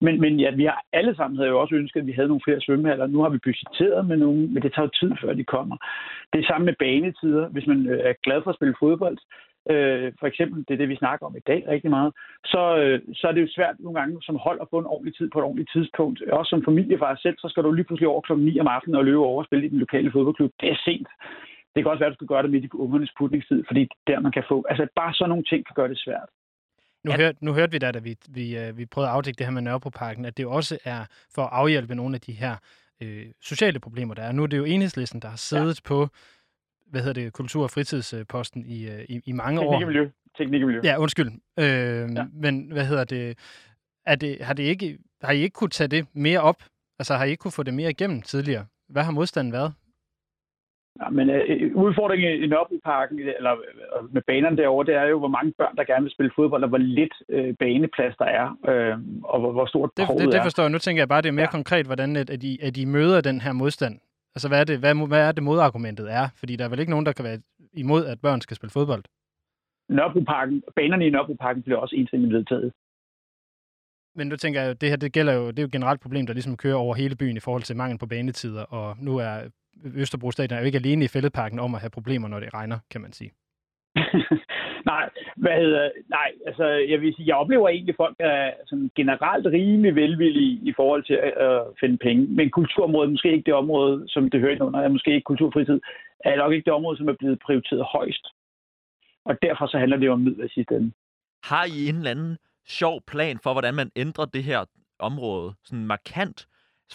[0.00, 2.44] Men, men ja, vi har alle sammen havde jo også ønsket, at vi havde nogle
[2.44, 3.06] flere svømmehaller.
[3.06, 5.76] Nu har vi budgetteret med nogle, men det tager jo tid, før de kommer.
[6.32, 7.48] Det er samme med banetider.
[7.48, 9.18] Hvis man øh, er glad for at spille fodbold,
[9.70, 12.12] øh, for eksempel, det er det, vi snakker om i dag rigtig meget,
[12.44, 15.16] så, øh, så er det jo svært nogle gange som hold at få en ordentlig
[15.16, 16.22] tid på et ordentligt tidspunkt.
[16.22, 19.04] Også som familiefar selv, så skal du lige pludselig over klokken 9 om aftenen og
[19.04, 20.52] løbe over og spille i den lokale fodboldklub.
[20.60, 21.08] Det er sent.
[21.74, 24.20] Det kan også være, at du skal gøre det midt i ungernes putningstid, fordi der
[24.20, 24.64] man kan få...
[24.68, 26.28] Altså bare sådan nogle ting kan gøre det svært.
[27.04, 27.16] Nu, ja.
[27.16, 29.52] hørte, nu hørte vi da, da vi, vi, øh, vi prøvede at afdække det her
[29.52, 31.00] med Nørrebroparken, at det også er
[31.34, 32.56] for at afhjælpe nogle af de her
[33.02, 34.32] øh, sociale problemer, der er.
[34.32, 35.88] Nu er det jo enhedslisten, der har siddet ja.
[35.88, 36.08] på
[36.92, 39.86] hvad hedder det, kultur- og fritidsposten i, øh, i, i mange Teknik år.
[39.86, 40.10] Miljø.
[40.38, 40.80] Teknik miljø.
[40.84, 41.30] Ja, undskyld.
[41.58, 42.24] Øh, ja.
[42.32, 43.38] Men hvad hedder det,
[44.06, 46.62] er det, har, det ikke, har I ikke kunne tage det mere op?
[46.98, 48.66] Altså har I ikke kunne få det mere igennem tidligere?
[48.88, 49.72] Hvad har modstanden været?
[51.00, 55.28] Ja, men øh, udfordringen i Nørrebroparken, eller øh, med banerne derovre, det er jo, hvor
[55.28, 58.98] mange børn, der gerne vil spille fodbold, og hvor lidt øh, baneplads der er, øh,
[59.24, 60.70] og hvor, hvor stort det, det, det forstår jeg.
[60.70, 61.58] Nu tænker jeg bare, det er mere ja.
[61.58, 63.98] konkret, hvordan at, at, I, at I møder den her modstand.
[64.34, 66.28] Altså, hvad er, det, hvad, hvad er det modargumentet er?
[66.36, 67.38] Fordi der er vel ikke nogen, der kan være
[67.72, 69.04] imod, at børn skal spille fodbold?
[69.88, 72.72] Nørrebroparken, banerne i Nørrebroparken bliver også enstemmigt vedtaget.
[74.14, 76.26] Men nu tænker jeg, det her det gælder jo, det er jo et generelt problem,
[76.26, 79.48] der ligesom kører over hele byen i forhold til mangel på banetider, og nu er
[79.84, 82.78] Østerbro Stadion er jo ikke alene i fældeparken om at have problemer, når det regner,
[82.90, 83.30] kan man sige.
[84.86, 88.90] nej, hvad hedder, nej, altså jeg vil sige, jeg oplever egentlig, at folk er sådan
[88.96, 92.26] generelt rimelig velvillige i forhold til at finde penge.
[92.26, 95.80] Men kulturområdet er måske ikke det område, som det hører under, er måske ikke kulturfritid,
[96.24, 98.26] er nok ikke det område, som er blevet prioriteret højst.
[99.24, 100.92] Og derfor så handler det jo om midler i sidste ende.
[101.44, 104.64] Har I en eller anden sjov plan for, hvordan man ændrer det her
[104.98, 106.46] område sådan markant?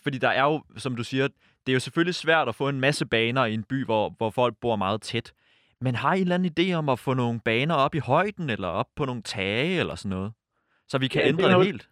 [0.03, 1.27] Fordi der er jo, som du siger,
[1.65, 4.29] det er jo selvfølgelig svært at få en masse baner i en by, hvor, hvor
[4.29, 5.33] folk bor meget tæt.
[5.81, 8.49] Men har I en eller anden idé om at få nogle baner op i højden,
[8.49, 10.31] eller op på nogle tage, eller sådan noget?
[10.87, 11.89] Så vi kan ja, ændre det, noget, det helt?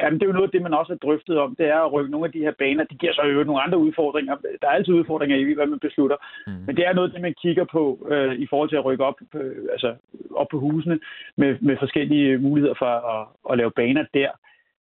[0.00, 1.56] Jamen, det er jo noget af det, man også har drøftet om.
[1.56, 2.84] Det er at rykke nogle af de her baner.
[2.84, 4.36] De giver så jo nogle andre udfordringer.
[4.60, 6.16] Der er altid udfordringer i, hvad man beslutter.
[6.46, 6.52] Mm.
[6.66, 9.04] Men det er noget af det, man kigger på øh, i forhold til at rykke
[9.04, 9.94] op, øh, altså
[10.34, 11.00] op på husene
[11.36, 14.30] med, med forskellige muligheder for at, at lave baner der.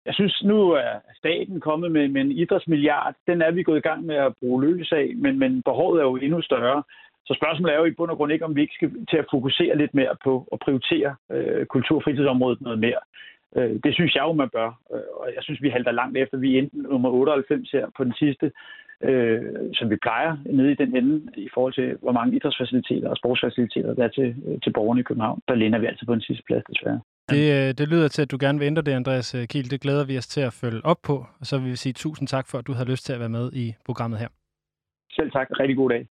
[0.06, 3.14] Jeg synes, nu er staten kommet med, med en idrætsmilliard.
[3.26, 6.04] Den er vi gået i gang med at bruge løs af, men, men behovet er
[6.04, 6.82] jo endnu større.
[7.30, 9.30] Så spørgsmålet er jo i bund og grund ikke, om vi ikke skal til at
[9.30, 13.02] fokusere lidt mere på at prioritere øh, kultur- og fritidsområdet noget mere.
[13.56, 14.70] Øh, det synes jeg jo, man bør.
[14.94, 16.36] Øh, og jeg synes, vi halter langt efter.
[16.38, 18.46] Vi er enten nummer 98 her på den sidste,
[19.08, 19.42] øh,
[19.78, 23.94] som vi plejer nede i den ende, i forhold til, hvor mange idrætsfaciliteter og sportsfaciliteter
[23.94, 25.40] der er til, øh, til borgerne i København.
[25.48, 27.00] Der lænder vi altid på den sidste plads, desværre.
[27.34, 29.70] Det, øh, det lyder til, at du gerne vil ændre det, Andreas Kiel.
[29.70, 31.16] Det glæder vi os til at følge op på.
[31.40, 33.34] Og så vil vi sige tusind tak for, at du har lyst til at være
[33.38, 34.28] med i programmet her.
[35.10, 35.48] Selv tak.
[35.60, 36.06] Rigtig god dag.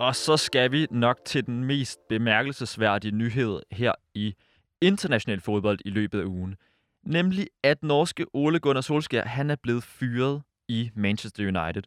[0.00, 4.34] Og så skal vi nok til den mest bemærkelsesværdige nyhed her i
[4.80, 6.56] international fodbold i løbet af ugen.
[7.04, 11.82] Nemlig, at norske Ole Gunnar Solskjaer, han er blevet fyret i Manchester United.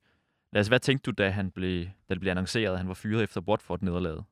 [0.54, 3.24] Lad hvad tænkte du, da, han blev, da det blev annonceret, at han var fyret
[3.24, 4.24] efter Watford-nederlaget?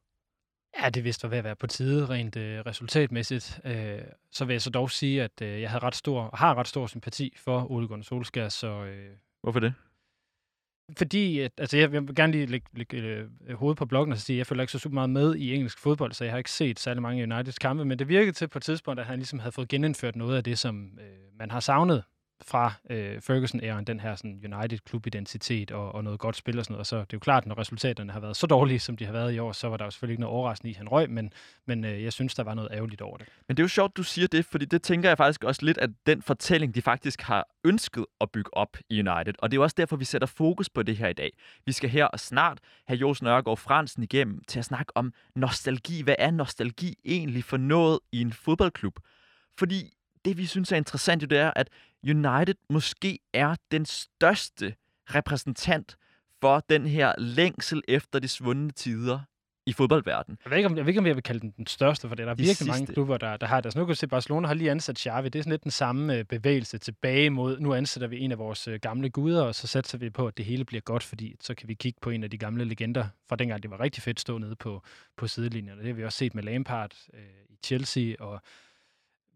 [0.82, 3.60] Ja, det vidste var ved at være på tide rent øh, resultatmæssigt.
[3.66, 6.68] Øh, så vil jeg så dog sige, at øh, jeg havde ret stor, har ret
[6.68, 8.50] stor sympati for Ole Gunnar Solskjaer.
[8.50, 9.74] Så, øh, Hvorfor det?
[10.98, 14.36] Fordi, at, altså jeg, vil gerne lige lægge, lægge øh, hovedet på bloggen og sige,
[14.36, 16.52] at jeg følger ikke så super meget med i engelsk fodbold, så jeg har ikke
[16.52, 19.40] set særlig mange Uniteds kampe, men det virkede til på et tidspunkt, at han ligesom
[19.40, 22.04] havde fået genindført noget af det, som øh, man har savnet
[22.46, 26.80] fra øh, Ferguson-æren, den her sådan United-klubidentitet og, og noget godt spil og sådan noget.
[26.80, 29.12] Og så det er jo klart, når resultaterne har været så dårlige, som de har
[29.12, 31.10] været i år, så var der jo selvfølgelig ikke noget overraskende i, at han røg,
[31.10, 31.34] men,
[31.66, 33.28] men øh, jeg synes, der var noget ærgerligt over det.
[33.48, 35.78] Men det er jo sjovt, du siger det, fordi det tænker jeg faktisk også lidt,
[35.78, 39.34] at den fortælling, de faktisk har ønsket at bygge op i United.
[39.40, 41.32] Og det er jo også derfor, vi sætter fokus på det her i dag.
[41.66, 46.02] Vi skal her snart have Jos Nørgaard Fransen igennem til at snakke om nostalgi.
[46.02, 49.00] Hvad er nostalgi egentlig for noget i en fodboldklub?
[49.58, 49.94] Fordi
[50.26, 51.70] det, vi synes er interessant, jo, det er, at
[52.04, 54.76] United måske er den største
[55.16, 55.98] repræsentant
[56.42, 59.20] for den her længsel efter de svundne tider
[59.66, 60.38] i fodboldverdenen.
[60.46, 62.16] Jeg ved ikke, om jeg, ved ikke, om jeg vil kalde den den største, for
[62.16, 62.72] det er der de virkelig sidste.
[62.72, 63.66] mange klubber, der, der har det.
[63.66, 65.30] Altså, nu kan du se, Barcelona har lige ansat Xavi.
[65.30, 68.38] Det er sådan lidt den samme øh, bevægelse tilbage mod, nu ansætter vi en af
[68.38, 71.36] vores øh, gamle guder, og så satser vi på, at det hele bliver godt, fordi
[71.42, 74.04] så kan vi kigge på en af de gamle legender fra dengang, det var rigtig
[74.04, 74.84] fedt stå nede på,
[75.18, 75.72] på sidelinjen.
[75.72, 78.42] Og det har vi også set med Lampard øh, i Chelsea, og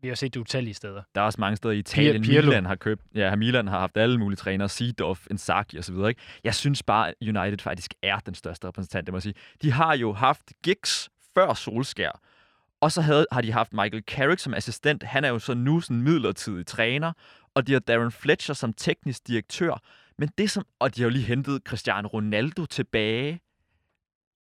[0.06, 1.02] vi har set det utallige steder.
[1.15, 2.24] Der er også mange steder i Italien.
[2.24, 2.48] Pirlo.
[2.48, 3.02] Milan har købt.
[3.15, 4.70] Ja, Milan har haft alle mulige trænere.
[4.70, 5.96] Seedorf, Inzaghi osv.
[6.10, 6.22] Ikke?
[6.44, 9.34] Jeg synes bare, United faktisk er den største repræsentant, det må sige.
[9.62, 12.22] De har jo haft gigs før Solskær.
[12.82, 15.04] Og så havde, har de haft Michael Carrick som assistent.
[15.04, 17.13] Han er jo så nu sådan midlertidig træner.
[17.56, 19.82] Og de har Darren Fletcher som teknisk direktør.
[20.18, 20.65] Men det som...
[20.80, 23.39] Og de har jo lige hentet Cristiano Ronaldo tilbage.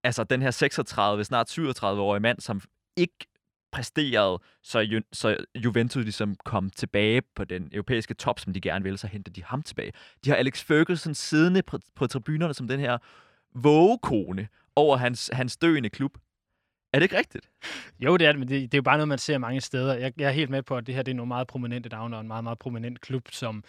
[0.03, 2.61] Altså den her 36, snart 37-årige mand, som
[2.97, 3.27] ikke
[3.75, 8.83] præsterede, så, Ju, så Juventus ligesom kom tilbage på den europæiske top, som de gerne
[8.83, 9.91] ville, så hentede de ham tilbage.
[10.25, 12.97] De har Alex Ferguson siddende på, på tribunerne som den her
[13.55, 16.17] vågekone over hans, hans døende klub.
[16.93, 17.49] Er det ikke rigtigt?
[17.99, 19.93] Jo, det er det, men det, det er jo bare noget, man ser mange steder.
[19.93, 22.15] Jeg, jeg er helt med på, at det her det er nogle meget prominente navne
[22.15, 23.63] og en meget, meget prominent klub, som,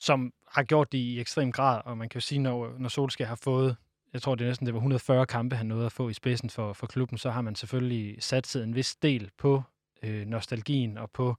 [0.00, 1.80] som har gjort det i ekstrem grad.
[1.84, 3.76] Og man kan jo sige, når, når Solskjaer har fået
[4.12, 6.50] jeg tror det er næsten det var 140 kampe, han nåede at få i spidsen
[6.50, 9.62] for, for klubben, så har man selvfølgelig sat en vis del på
[10.02, 11.36] øh, nostalgien og på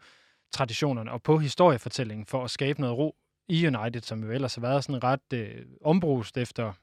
[0.51, 3.15] traditionerne og på historiefortællingen for at skabe noget ro
[3.47, 6.73] i United, som jo ellers har været sådan ret øh, ombrust efter,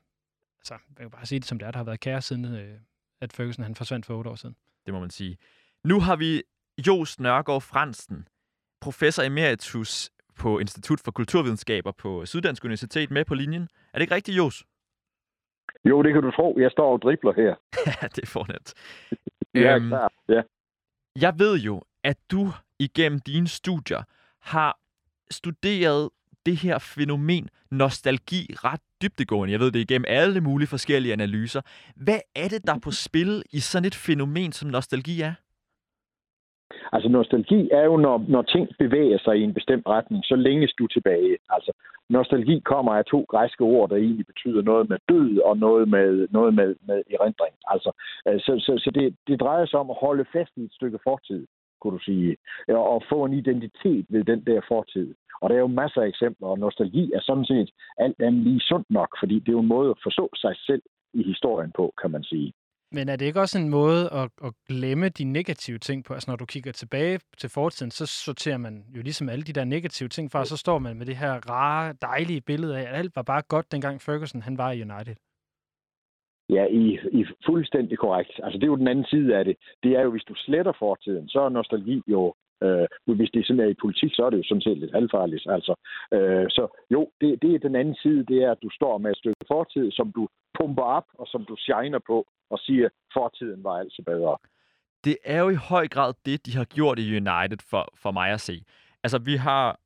[0.59, 2.79] altså jeg kan bare sige det som det er, der har været kære siden, øh,
[3.20, 4.57] at Ferguson han forsvandt for otte år siden.
[4.87, 5.38] Det må man sige.
[5.85, 6.42] Nu har vi
[6.87, 8.29] Jos Nørgaard Fransen,
[8.81, 13.62] professor emeritus på Institut for Kulturvidenskaber på Syddansk Universitet med på linjen.
[13.62, 14.64] Er det ikke rigtigt, Jos?
[15.85, 16.57] Jo, det kan du tro.
[16.59, 17.55] Jeg står og dribler her.
[17.87, 18.74] Ja, det er fornemt.
[19.55, 20.12] ja, øhm, klar.
[20.29, 20.42] Ja.
[21.20, 24.02] Jeg ved jo, at du igennem dine studier
[24.40, 24.79] har
[25.31, 26.11] studeret
[26.46, 29.52] det her fænomen nostalgi ret dybdegående.
[29.52, 31.61] Jeg ved det igennem alle mulige forskellige analyser.
[31.96, 35.35] Hvad er det, der er på spil i sådan et fænomen, som nostalgi er?
[36.92, 40.72] Altså nostalgi er jo, når, når ting bevæger sig i en bestemt retning, så længes
[40.79, 41.38] du tilbage.
[41.51, 41.72] Altså
[42.11, 46.29] nostalgi kommer af to græske ord, der egentlig betyder noget med død og noget med,
[46.31, 47.55] noget med, med erindring.
[47.66, 47.90] Altså,
[48.29, 50.99] øh, så så, så det, det drejer sig om at holde fast i et stykke
[51.05, 51.46] fortid,
[51.81, 52.37] kunne du sige,
[52.68, 55.14] og få en identitet ved den der fortid.
[55.40, 58.61] Og der er jo masser af eksempler, og nostalgi er sådan set alt andet lige
[58.61, 60.83] sundt nok, fordi det er jo en måde at forstå sig selv
[61.14, 62.53] i historien på, kan man sige.
[62.92, 66.14] Men er det ikke også en måde at, at glemme de negative ting på?
[66.14, 69.64] Altså når du kigger tilbage til fortiden, så sorterer man jo ligesom alle de der
[69.64, 72.99] negative ting fra, og så står man med det her rare, dejlige billede af, at
[72.99, 75.16] alt var bare godt, dengang Ferguson han var i United.
[76.49, 78.40] Ja, I, I fuldstændig korrekt.
[78.42, 79.57] Altså det er jo den anden side af det.
[79.83, 83.64] Det er jo, hvis du sletter fortiden, så er nostalgi jo Øh, hvis det sådan
[83.64, 85.47] er i politik, så er det jo sådan set lidt halvfarligt.
[85.57, 85.75] Altså,
[86.14, 89.11] øh, så jo, det, det er den anden side, det er, at du står med
[89.11, 93.64] et stykke fortid, som du pumper op, og som du shiner på, og siger, fortiden
[93.64, 94.37] var altså bedre.
[95.05, 98.31] Det er jo i høj grad det, de har gjort i United for, for mig
[98.31, 98.64] at se.
[99.05, 99.81] Altså, vi har,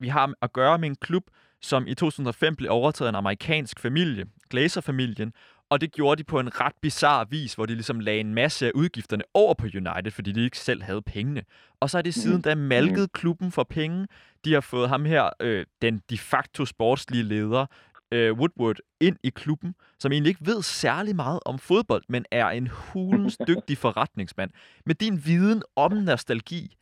[0.00, 1.24] vi har at gøre med en klub,
[1.60, 5.32] som i 2005 blev overtaget af en amerikansk familie, Glazer-familien,
[5.74, 8.66] og det gjorde de på en ret bizarre vis, hvor de ligesom lagde en masse
[8.66, 11.42] af udgifterne over på United, fordi de ikke selv havde pengene.
[11.80, 14.06] Og så er det siden da malket klubben for penge.
[14.44, 17.66] De har fået ham her, øh, den de facto sportslige leder,
[18.12, 22.46] øh, Woodward, ind i klubben, som egentlig ikke ved særlig meget om fodbold, men er
[22.46, 24.50] en hulens dygtig forretningsmand.
[24.86, 26.76] Med din viden om nostalgi,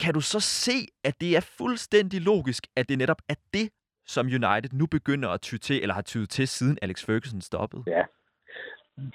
[0.00, 3.70] kan du så se, at det er fuldstændig logisk, at det netop er det,
[4.14, 7.82] som United nu begynder at ty til, eller har tydet til, siden Alex Ferguson stoppede?
[7.86, 8.04] Ja,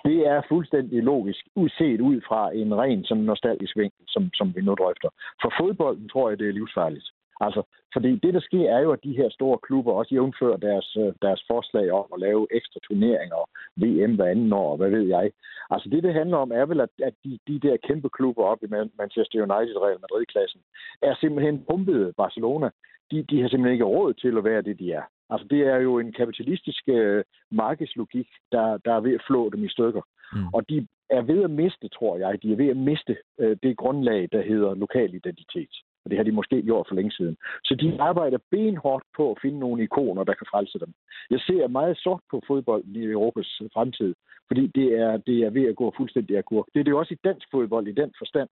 [0.07, 4.61] det er fuldstændig logisk, uset ud fra en ren sådan nostalgisk vinkel, som, som vi
[4.61, 5.09] nu drøfter.
[5.41, 7.07] For fodbolden tror jeg, det er livsfarligt.
[7.41, 7.61] Altså,
[7.93, 11.13] fordi det, der sker, er jo, at de her store klubber også jævnfører deres, øh,
[11.21, 13.41] deres forslag om at lave ekstra turneringer,
[13.81, 15.31] VM hver anden år, hvad ved jeg.
[15.69, 18.63] Altså, det, det handler om, er vel, at, at de, de der kæmpe klubber op
[18.63, 18.67] i
[19.01, 20.61] Manchester United Real Madrid-klassen,
[21.01, 22.69] er simpelthen pumpet Barcelona
[23.11, 25.01] de, de har simpelthen ikke råd til at være det, de er.
[25.29, 29.63] Altså, det er jo en kapitalistisk øh, markedslogik, der, der er ved at flå dem
[29.63, 30.01] i stykker.
[30.33, 30.47] Mm.
[30.53, 33.77] Og de er ved at miste, tror jeg, de er ved at miste øh, det
[33.77, 35.73] grundlag, der hedder lokal identitet.
[36.03, 37.37] Og det har de måske gjort for længe siden.
[37.63, 40.93] Så de arbejder benhårdt på at finde nogle ikoner, der kan frelse dem.
[41.29, 44.15] Jeg ser meget sort på fodbold i Europas fremtid,
[44.47, 46.65] fordi det er, det er ved at gå fuldstændig agurk.
[46.73, 48.49] Det er det jo også i dansk fodbold i den forstand,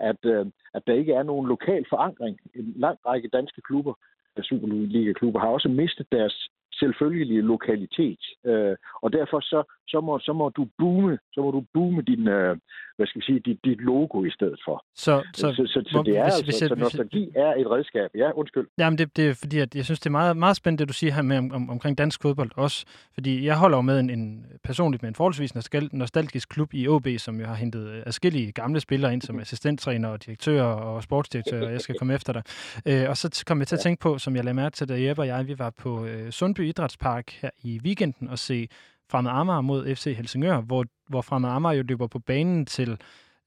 [0.00, 2.38] at, øh, at der ikke er nogen lokal forankring.
[2.54, 3.94] En lang række danske klubber,
[4.36, 6.48] øh, Superliga-klubber, har også mistet deres
[6.80, 8.22] selvfølgelige lokalitet.
[8.46, 12.28] Øh, og derfor så, så, må, så må du boome, så må du boome din,
[12.28, 12.56] øh,
[12.96, 14.84] hvad skal vi sige, dit, dit logo i stedet for.
[14.94, 17.70] Så, så, så, så, så det er hvis, altså, hvis, så nostalgi hvis, er et
[17.70, 18.10] redskab.
[18.14, 18.66] Ja, undskyld.
[18.78, 20.92] Jamen, det, det er fordi, at jeg synes, det er meget, meget spændende, det du
[20.94, 22.86] siger her med om, om, omkring dansk fodbold også.
[23.14, 25.54] Fordi jeg holder jo med en, en personligt med en forholdsvis
[25.92, 30.26] nostalgisk klub i OB, som jo har hentet adskillige gamle spillere ind som assistenttræner og
[30.26, 32.42] direktør og sportsdirektør, og jeg skal komme efter dig.
[32.86, 35.02] Øh, og så kom jeg til at tænke på, som jeg lagde mærke til, da
[35.02, 38.68] Jeppe og jeg, vi var på øh, Sundby Idrætspark her i weekenden og se
[39.10, 43.00] Fremad Amager mod FC Helsingør, hvor, hvor Fremad Amager jo løber på banen til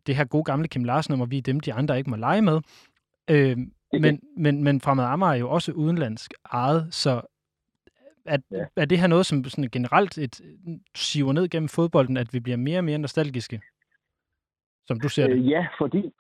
[0.08, 2.41] det her gode gamle Kim Larsen, hvor vi er dem, de andre ikke må lege
[2.41, 2.62] med.
[3.30, 3.58] Øh,
[4.02, 7.21] men, men, men Fremad Amager er jo også udenlandsk ejet, så
[8.26, 8.65] er, ja.
[8.76, 10.41] er det her noget, som sådan generelt et,
[10.95, 13.62] siver ned gennem fodbolden, at vi bliver mere og mere nostalgiske?
[14.88, 15.36] som du ser det?
[15.36, 16.12] Øh, ja, fordi,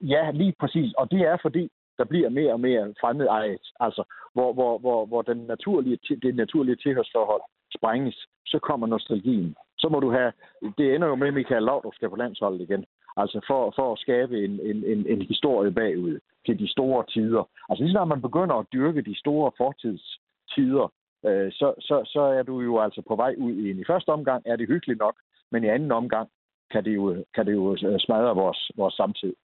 [0.00, 0.92] ja, lige præcis.
[0.92, 3.66] Og det er fordi, der bliver mere og mere fremmed ejet.
[3.80, 7.42] Altså, hvor, hvor, hvor, hvor den naturlige, det naturlige tilhørsforhold
[7.78, 9.56] sprænges, så kommer nostalgien.
[9.78, 10.32] Så må du have,
[10.78, 12.84] det ender jo med, at Michael Laudrup skal på landsholdet igen.
[13.16, 17.48] Altså for, for at skabe en, en, en, en historie bagud til de store tider.
[17.68, 20.92] Altså lige snart man begynder at dyrke de store fortidstider,
[21.26, 23.80] øh, så, så, så er du jo altså på vej ud i en.
[23.80, 25.16] I første omgang er det hyggeligt nok,
[25.50, 26.28] men i anden omgang
[26.70, 29.34] kan det jo, kan det jo øh, smadre vores, vores samtid.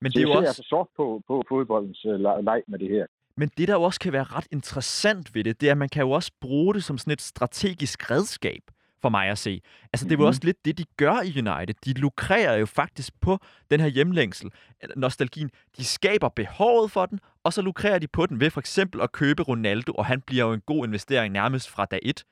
[0.00, 0.46] Men det er jo også...
[0.46, 3.06] altså sort på, på fodboldens øh, leg med det her.
[3.40, 5.88] Men det, der jo også kan være ret interessant ved det, det er, at man
[5.88, 8.62] kan jo også bruge det som sådan et strategisk redskab,
[9.02, 9.60] for mig at se.
[9.92, 10.26] Altså, det er jo Mhm.
[10.28, 11.74] også lidt det, de gør i United.
[11.84, 13.38] De lukrerer jo faktisk på
[13.70, 14.50] den her hjemlængsel,
[14.96, 15.50] nostalgien.
[15.76, 19.12] De skaber behovet for den, og så lukrerer de på den ved for eksempel at
[19.12, 22.24] købe Ronaldo, og han bliver jo en god investering nærmest fra dag et,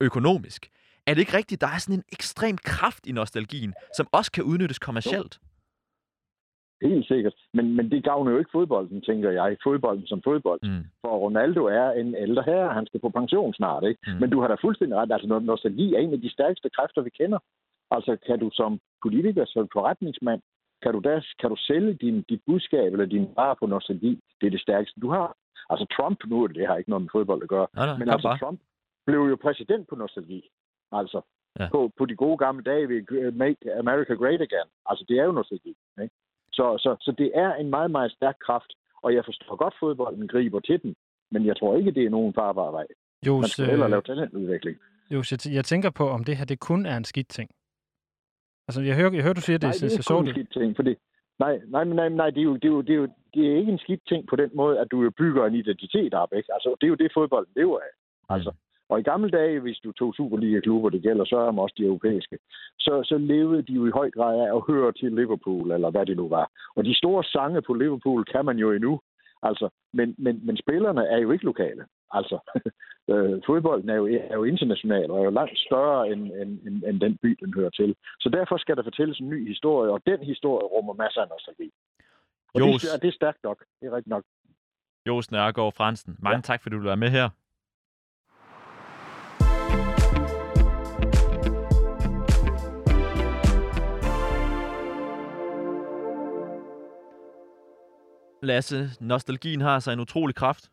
[0.00, 0.68] økonomisk.
[1.06, 4.44] Er det ikke rigtigt, der er sådan en ekstrem kraft i nostalgien, som også kan
[4.44, 5.38] udnyttes kommercielt?
[6.82, 7.34] Helt sikkert.
[7.54, 9.56] Men, men det gavner jo ikke fodbolden, tænker jeg.
[9.62, 10.60] Fodbolden som fodbold.
[10.62, 10.84] Mm.
[11.00, 12.74] For Ronaldo er en ældre herre.
[12.74, 14.00] Han skal på pension snart, ikke?
[14.06, 14.20] Mm.
[14.20, 15.12] Men du har da fuldstændig ret.
[15.12, 17.38] Altså, no- nostalgi er en af de stærkeste kræfter, vi kender.
[17.90, 20.40] Altså, kan du som politiker, som forretningsmand,
[20.82, 24.20] kan du, da, kan du sælge din, dit budskab eller din vare på nostalgi?
[24.40, 25.36] Det er det stærkeste, du har.
[25.70, 27.66] Altså, Trump nu, det har ikke noget med fodbold at gøre.
[27.76, 28.38] Nej, nej, Men altså, bare.
[28.38, 28.60] Trump
[29.06, 30.48] blev jo præsident på nostalgi.
[30.92, 31.20] Altså,
[31.60, 31.68] Ja.
[31.70, 34.68] på, på de gode gamle dage ved øh, Make America Great Again.
[34.86, 35.74] Altså, det er jo nostalgi.
[36.02, 36.14] Ikke?
[36.52, 39.78] Så, så, så det er en meget, meget stærk kraft, og jeg forstår godt, at
[39.80, 40.94] fodbolden griber til den,
[41.30, 42.86] men jeg tror ikke, det er nogen farbar vej.
[42.88, 44.76] Man Jos, skal hellere øh, lave talentudvikling.
[45.10, 47.50] Jos, jeg, t- jeg tænker på, om det her det kun er en skidt ting.
[48.68, 50.26] Altså, jeg hører, jeg hører du siger, det Nej, er det er ikke så kun
[50.26, 50.94] en skidt ting, fordi
[51.38, 53.56] Nej, nej, nej, nej det, er jo, det, er jo, det, er jo, det er
[53.60, 56.32] ikke en skidt ting på den måde, at du jo bygger en identitet op.
[56.38, 56.54] Ikke?
[56.54, 57.92] Altså, det er jo det, fodbolden lever af.
[58.34, 58.52] Altså,
[58.92, 62.38] og i gamle dage, hvis du tog Superliga-klubber, det gælder så om også de europæiske,
[62.78, 66.06] så, så levede de jo i høj grad af at høre til Liverpool, eller hvad
[66.06, 66.46] det nu var.
[66.76, 69.00] Og de store sange på Liverpool kan man jo endnu.
[69.48, 71.84] Altså, men, men, men spillerne er jo ikke lokale.
[72.10, 72.36] Altså,
[73.12, 76.76] øh, fodbolden er jo, er jo international, og er jo langt større end, end, end,
[76.88, 77.94] end den by, den hører til.
[78.20, 81.70] Så derfor skal der fortælles en ny historie, og den historie rummer masser af nostalgi.
[82.54, 82.82] Og Jos.
[82.82, 83.58] det, er- det er stærkt nok.
[83.80, 84.24] Det er rigtigt nok.
[85.06, 86.40] Jos Nørgaard Fransen, mange ja.
[86.40, 87.28] tak, fordi du var med her.
[98.42, 100.70] Lasse, nostalgien har altså en utrolig kraft.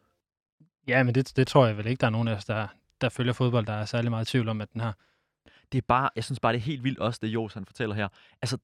[0.87, 2.67] Ja, men det, det tror jeg vel ikke, der er nogen af os, der,
[3.01, 4.97] der følger fodbold, der er særlig meget i tvivl om, at den har.
[5.71, 7.95] Det er bare, jeg synes bare, det er helt vildt også, det Jos han fortæller
[7.95, 8.07] her.
[8.41, 8.57] Altså,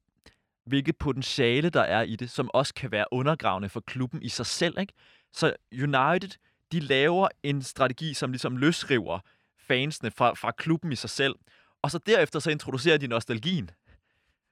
[0.66, 4.46] hvilket potentiale der er i det, som også kan være undergravende for klubben i sig
[4.46, 4.94] selv, ikke?
[5.34, 6.38] Så United,
[6.72, 9.20] de laver en strategi, som ligesom løsriver
[9.60, 11.36] fansene fra, fra klubben i sig selv.
[11.82, 13.70] Og så derefter så introducerer de nostalgien,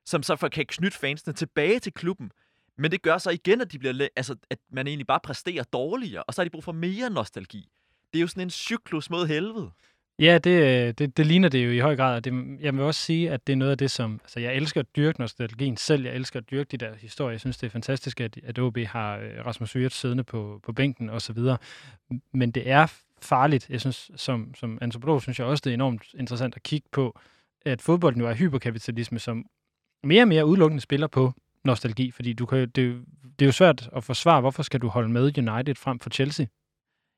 [0.06, 2.32] som så kan knytte fansene tilbage til klubben.
[2.78, 6.24] Men det gør så igen, at, de bliver, altså, at man egentlig bare præsterer dårligere,
[6.24, 7.68] og så har de brug for mere nostalgi.
[8.14, 9.72] Det er jo sådan en cyklus mod helvede.
[10.20, 12.22] Ja, det, det, det ligner det jo i høj grad.
[12.22, 14.20] Det, jeg vil også sige, at det er noget af det, som...
[14.24, 16.06] Altså, jeg elsker at dyrke nostalgien selv.
[16.06, 17.32] Jeg elsker at dyrke de der historier.
[17.32, 20.74] Jeg synes, det er fantastisk, at, at OB har øh, Rasmus Yert siddende på, på
[20.74, 21.58] bænken og så videre.
[22.34, 22.88] Men det er
[23.22, 23.70] farligt.
[23.70, 27.20] Jeg synes, som, som antropolog, synes jeg også, det er enormt interessant at kigge på,
[27.66, 29.46] at fodbolden jo er hyperkapitalisme, som
[30.04, 31.34] mere og mere udelukkende spiller på
[31.66, 33.06] nostalgi, fordi du kan, det, er jo-
[33.40, 36.46] det er jo svært at forsvare, hvorfor skal du holde med United frem for Chelsea?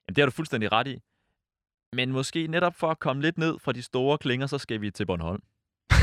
[0.07, 0.99] Jamen, det har du fuldstændig ret i.
[1.95, 4.91] Men måske netop for at komme lidt ned fra de store klinger, så skal vi
[4.91, 5.41] til Bornholm.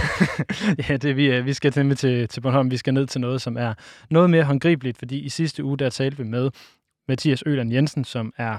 [0.89, 2.71] ja, det vi, øh, vi skal nemlig til, til Bornholm.
[2.71, 3.75] Vi skal ned til noget, som er
[4.11, 6.51] noget mere håndgribeligt, fordi i sidste uge, der talte vi med
[7.09, 8.59] Mathias Øland Jensen, som er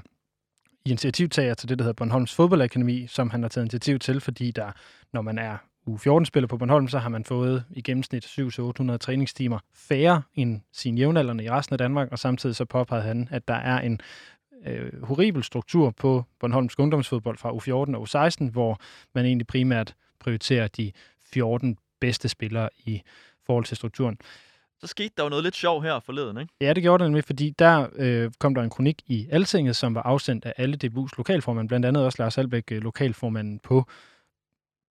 [0.86, 4.72] initiativtager til det, der hedder Bornholms Fodboldakademi, som han har taget initiativ til, fordi der,
[5.14, 9.60] når man er u 14-spiller på Bornholm, så har man fået i gennemsnit 700-800 træningstimer
[9.74, 13.54] færre end sine jævnaldrende i resten af Danmark, og samtidig så påpegede han, at der
[13.54, 14.00] er en
[14.66, 18.80] øh, horribel struktur på Bornholms ungdomsfodbold fra U14 og U16, hvor
[19.16, 20.92] man egentlig primært prioriterer de
[21.34, 23.02] 14 bedste spillere i
[23.46, 24.18] forhold til strukturen.
[24.80, 26.54] Så skete der jo noget lidt sjov her forleden, ikke?
[26.62, 29.96] Ja, det gjorde det nemlig, fordi der øh, kom der en kronik i Altinget, som
[29.96, 33.86] var afsendt af alle DBU's lokalformand, blandt andet også Lars Albæk, øh, lokalformanden på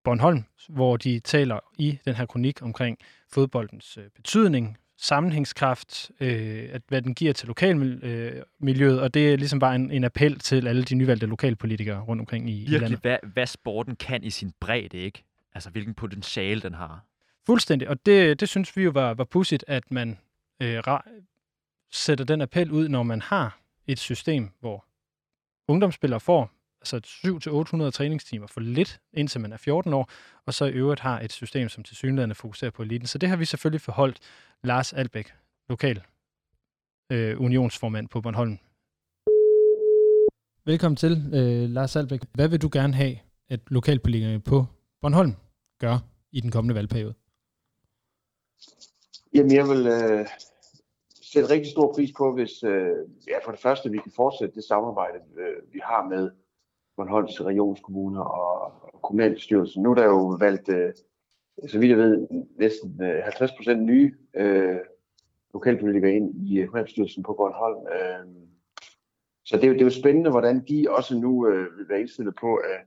[0.05, 2.99] Bornholm, hvor de taler i den her kronik omkring
[3.33, 9.33] fodboldens øh, betydning, sammenhængskraft, øh, at, hvad den giver til lokalmiljøet, øh, miljøet, og det
[9.33, 12.59] er ligesom bare en, en appel til alle de nyvalgte lokalpolitikere rundt omkring i, i
[12.59, 13.01] Virkelig, landet.
[13.01, 15.25] hvad, hvad sporten kan i sin bredde, ikke?
[15.55, 17.05] Altså, hvilken potentiale den har.
[17.47, 20.19] Fuldstændig, og det, det synes vi jo var, var pudsigt, at man
[20.63, 21.11] øh, ra-
[21.93, 24.85] sætter den appel ud, når man har et system, hvor
[25.69, 26.51] ungdomsspillere får
[26.83, 27.01] altså
[27.87, 30.11] 700-800 træningstimer for lidt, indtil man er 14 år,
[30.47, 33.07] og så i øvrigt har et system, som til synligheden fokuserer på eliten.
[33.07, 34.19] Så det har vi selvfølgelig forholdt
[34.65, 35.33] Lars Albæk,
[35.69, 36.03] lokal
[37.13, 38.59] øh, unionsformand på Bornholm.
[40.65, 42.21] Velkommen til, øh, Lars Albæk.
[42.35, 43.17] Hvad vil du gerne have,
[43.49, 44.65] at lokalpolitikerne på
[45.01, 45.33] Bornholm
[45.81, 45.99] gør
[46.33, 47.15] i den kommende valgperiode?
[49.35, 50.27] Jamen, jeg vil øh,
[51.33, 52.97] sætte rigtig stor pris på, hvis øh,
[53.29, 56.31] ja, for det første, vi kan fortsætte det samarbejde, øh, vi har med
[56.97, 59.83] Bornholms regionskommune og, og kommunalbestyrelsen.
[59.83, 60.93] Nu er der jo valgt, øh,
[61.69, 62.29] så vidt jeg ved,
[62.59, 64.79] næsten øh, 50 procent nye øh,
[65.55, 67.87] lokalpolitikere ind i øh, kommunalbestyrelsen på Bornholm.
[67.87, 68.43] Øh,
[69.45, 72.01] så det er, jo, det er jo spændende, hvordan de også nu øh, vil være
[72.01, 72.81] indstillet på at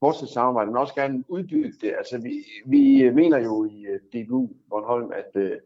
[0.00, 1.94] fortsætte samarbejde, men også gerne udbygge det.
[1.98, 5.56] Altså, vi, vi mener jo i øh, DBU Bornholm, at øh,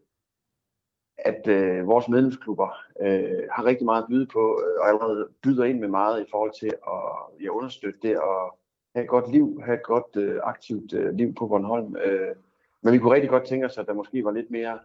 [1.24, 2.68] at øh, vores medlemsklubber
[3.00, 6.30] øh, har rigtig meget at byde på, øh, og allerede byder ind med meget i
[6.30, 8.58] forhold til at ja, understøtte det og
[8.94, 11.96] have et godt liv, have et godt øh, aktivt øh, liv på Bornholm.
[11.96, 12.36] Øh,
[12.82, 14.78] men vi kunne rigtig godt tænke os, at der måske var lidt mere,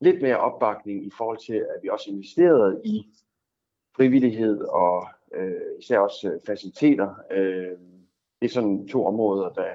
[0.00, 3.06] lidt mere opbakning i forhold til, at vi også investerede i
[3.96, 7.14] frivillighed og øh, især også øh, faciliteter.
[7.30, 7.78] Øh,
[8.40, 9.70] det er sådan to områder, der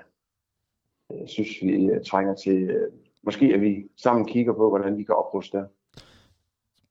[1.11, 2.69] øh, synes vi øh, trænger til.
[2.69, 2.91] Øh,
[3.23, 5.67] måske at vi sammen kigger på, hvordan vi kan opruste det.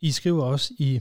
[0.01, 1.01] I skriver også i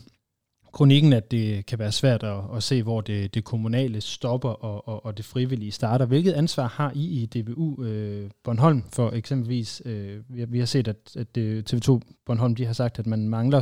[0.75, 4.87] kronikken, at det kan være svært at, at se, hvor det, det kommunale stopper og,
[4.87, 6.05] og, og det frivillige starter.
[6.05, 10.87] Hvilket ansvar har I i DBU øh, Bornholm for eksempelvis, øh, vi, vi har set,
[10.87, 11.37] at, at
[11.73, 13.61] TV2 Bornholm de har sagt, at man mangler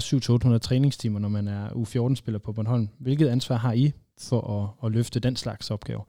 [0.56, 2.90] 700-800 træningstimer, når man er U14-spiller på Bornholm.
[3.00, 6.04] Hvilket ansvar har I for at, at løfte den slags opgaver?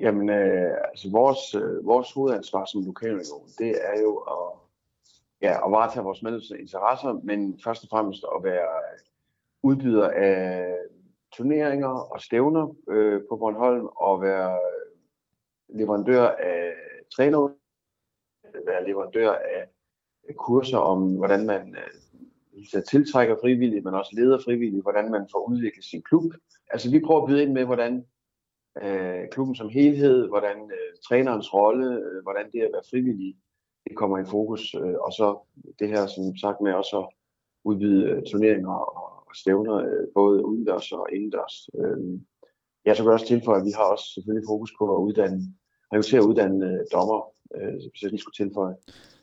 [0.00, 4.63] Jamen, øh, altså vores, øh, vores hovedansvar som lokalregion, det er jo at
[5.44, 8.68] ja, at varetage vores medlemmers interesser, men først og fremmest at være
[9.62, 10.76] udbyder af
[11.32, 14.58] turneringer og stævner øh, på Bornholm, og være
[15.68, 16.72] leverandør af
[17.16, 17.48] træner,
[18.66, 25.10] være leverandør af kurser om, hvordan man øh, tiltrækker frivillige, men også leder frivillige, hvordan
[25.10, 26.32] man får udviklet sin klub.
[26.70, 28.06] Altså vi prøver at byde ind med, hvordan
[28.82, 33.36] øh, klubben som helhed, hvordan øh, trænerens rolle, øh, hvordan det at være frivillig
[33.86, 34.74] det kommer i fokus.
[34.74, 35.26] Øh, og så
[35.78, 37.08] det her, som sagt, med også at
[37.64, 41.56] udvide øh, turneringer og stævner, øh, både udendørs og indendørs.
[42.86, 45.40] Ja, så kan jeg også tilføje, at vi har også selvfølgelig fokus på at uddanne,
[45.92, 47.20] rekruttere og uddanne dommer,
[47.90, 48.74] hvis jeg lige skulle tilføje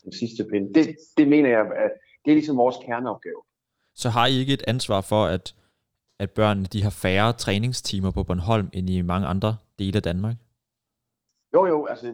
[0.03, 0.73] den sidste pind.
[0.73, 1.91] Det, det mener jeg, at
[2.25, 3.41] det er ligesom vores kerneopgave.
[3.95, 5.55] Så har I ikke et ansvar for, at,
[6.19, 10.35] at børnene de har færre træningstimer på Bornholm end i mange andre dele af Danmark?
[11.53, 12.13] Jo, jo, altså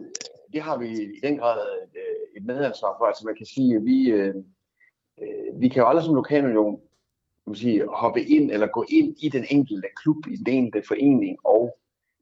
[0.52, 1.58] det har vi i den grad
[2.38, 3.04] et medansvar for.
[3.04, 4.34] Altså man kan sige, at vi, øh,
[5.22, 6.80] øh vi kan jo aldrig som lokalunion
[7.48, 11.36] man sige, hoppe ind eller gå ind i den enkelte klub, i den enkelte forening
[11.44, 11.78] og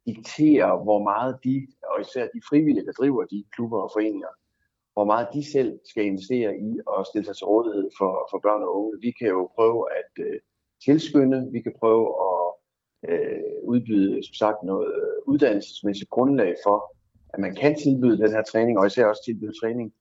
[0.07, 4.33] diktere, hvor meget de, og især de frivillige, der driver de klubber og foreninger,
[4.93, 8.62] hvor meget de selv skal investere i og stille sig til rådighed for, for børn
[8.62, 8.93] og unge.
[9.01, 10.39] Vi kan jo prøve at øh,
[10.85, 12.45] tilskynde, vi kan prøve at
[13.11, 16.97] øh, udbyde, som sagt, noget øh, uddannelsesmæssigt grundlag for,
[17.29, 19.93] at man kan tilbyde den her træning, og især også tilbyde træning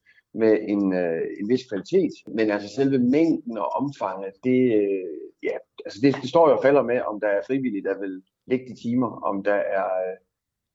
[0.42, 2.14] med en, øh, en vis kvalitet.
[2.38, 6.64] Men altså selve mængden og omfanget, det, øh, ja, altså det, det står jo og
[6.64, 9.88] falder med, om der er frivillige, der vil lægge de timer, om der er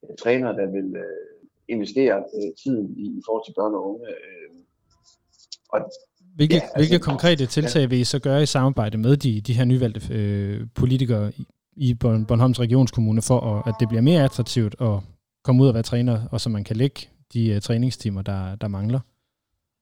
[0.02, 1.30] øh, trænere, der vil øh,
[1.68, 4.06] investere øh, tiden i, i forhold til børn og unge.
[4.08, 4.50] Øh,
[5.68, 5.80] og
[6.36, 7.86] hvilke, ja, altså, hvilke konkrete tiltag ja.
[7.86, 11.44] vil I så gøre i samarbejde med de, de her nyvalgte øh, politikere i,
[11.76, 14.96] i Bornholms Regionskommune for, at, at det bliver mere attraktivt at
[15.44, 17.00] komme ud og være træner, og så man kan lægge
[17.34, 19.00] de uh, træningstimer, der, der mangler?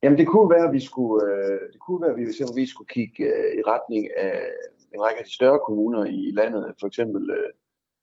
[0.02, 2.88] Jamen det kunne være, at vi skulle, øh, det kunne være, at vi eksempelvis skulle
[2.88, 4.40] kigge øh, i retning af
[4.94, 7.50] en række af de større kommuner i, landet, for eksempel øh,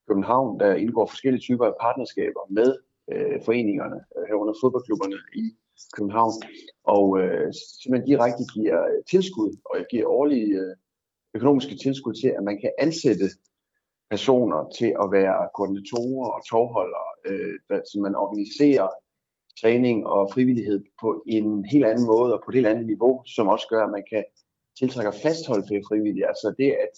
[0.08, 2.70] København, der indgår forskellige typer af partnerskaber med
[3.12, 5.46] øh, foreningerne, øh, herunder fodboldklubberne i
[5.96, 6.34] København,
[6.84, 10.76] og øh, simpelthen direkte giver øh, tilskud og jeg giver årlige øh,
[11.34, 13.28] økonomiske tilskud til, at man kan ansætte
[14.10, 18.88] personer til at være koordinatorer og tovholdere, øh, så man organiserer
[19.62, 23.48] træning og frivillighed på en helt anden måde og på et helt andet niveau, som
[23.48, 24.24] også gør, at man kan
[24.80, 26.28] tiltrække og fastholde flere frivillige.
[26.28, 26.96] Altså det, at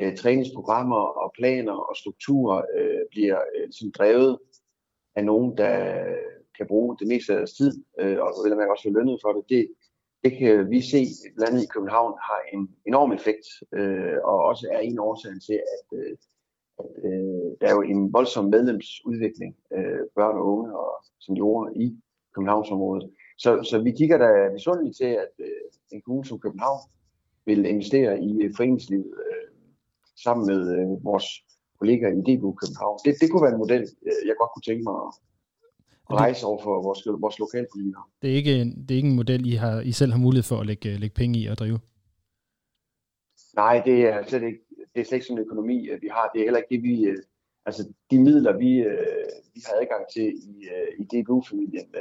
[0.00, 4.38] øh, træningsprogrammer og planer og strukturer øh, bliver øh, sådan drevet
[5.16, 6.04] af nogen, der
[6.56, 9.32] kan bruge det meste af deres tid, øh, og vil man også få lønnet for
[9.32, 9.68] det, det,
[10.24, 11.00] det kan vi se
[11.36, 13.46] blandt andet i København har en enorm effekt,
[13.78, 16.18] øh, og også er en årsag til, at, øh, at
[17.04, 21.96] øh, der er jo en voldsom medlemsudvikling, øh, børn og unge og seniorer i
[22.34, 23.10] Københavnsområdet.
[23.38, 26.80] Så, så vi kigger da misundeligt til, at øh, en kommune som København
[27.46, 29.46] vil investere i øh, foreningslivet øh,
[30.24, 31.26] sammen med øh, vores
[31.78, 32.98] kollegaer i DBU København.
[33.04, 35.12] Det, det kunne være en model, øh, jeg godt kunne tænke mig at,
[36.10, 38.04] rejse over for vores, vores lokalpolitikere.
[38.22, 40.58] Det er, ikke, det er ikke en model, I, har, I selv har mulighed for
[40.60, 41.78] at lægge, lægge penge i og drive?
[43.56, 44.60] Nej, det er slet ikke,
[44.96, 46.30] det er slet ikke sådan en økonomi, øh, vi har.
[46.32, 47.04] Det er heller ikke det, vi...
[47.04, 47.22] Øh,
[47.66, 50.54] altså, de midler, vi, øh, vi har adgang til i,
[50.98, 51.94] i DBU-familien,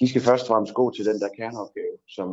[0.00, 2.28] de skal først og fremmest gå til den der kerneopgave, som,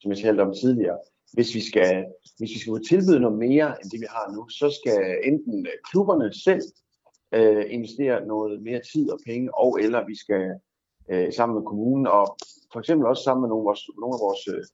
[0.00, 0.98] som jeg talte om tidligere
[1.32, 2.04] hvis vi skal,
[2.38, 6.32] hvis vi skal tilbyde noget mere end det, vi har nu, så skal enten klubberne
[6.32, 6.62] selv
[7.34, 10.44] øh, investere noget mere tid og penge, og eller vi skal
[11.10, 12.36] øh, sammen med kommunen, og
[12.72, 14.64] for eksempel også sammen med nogle af vores, nogle af vores øh,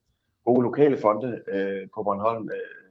[0.45, 2.86] gode lokale fonde øh, på Bornholm, øh,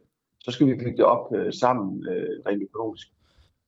[0.46, 3.08] så skal vi bygge det op øh, sammen øh, rent økonomisk.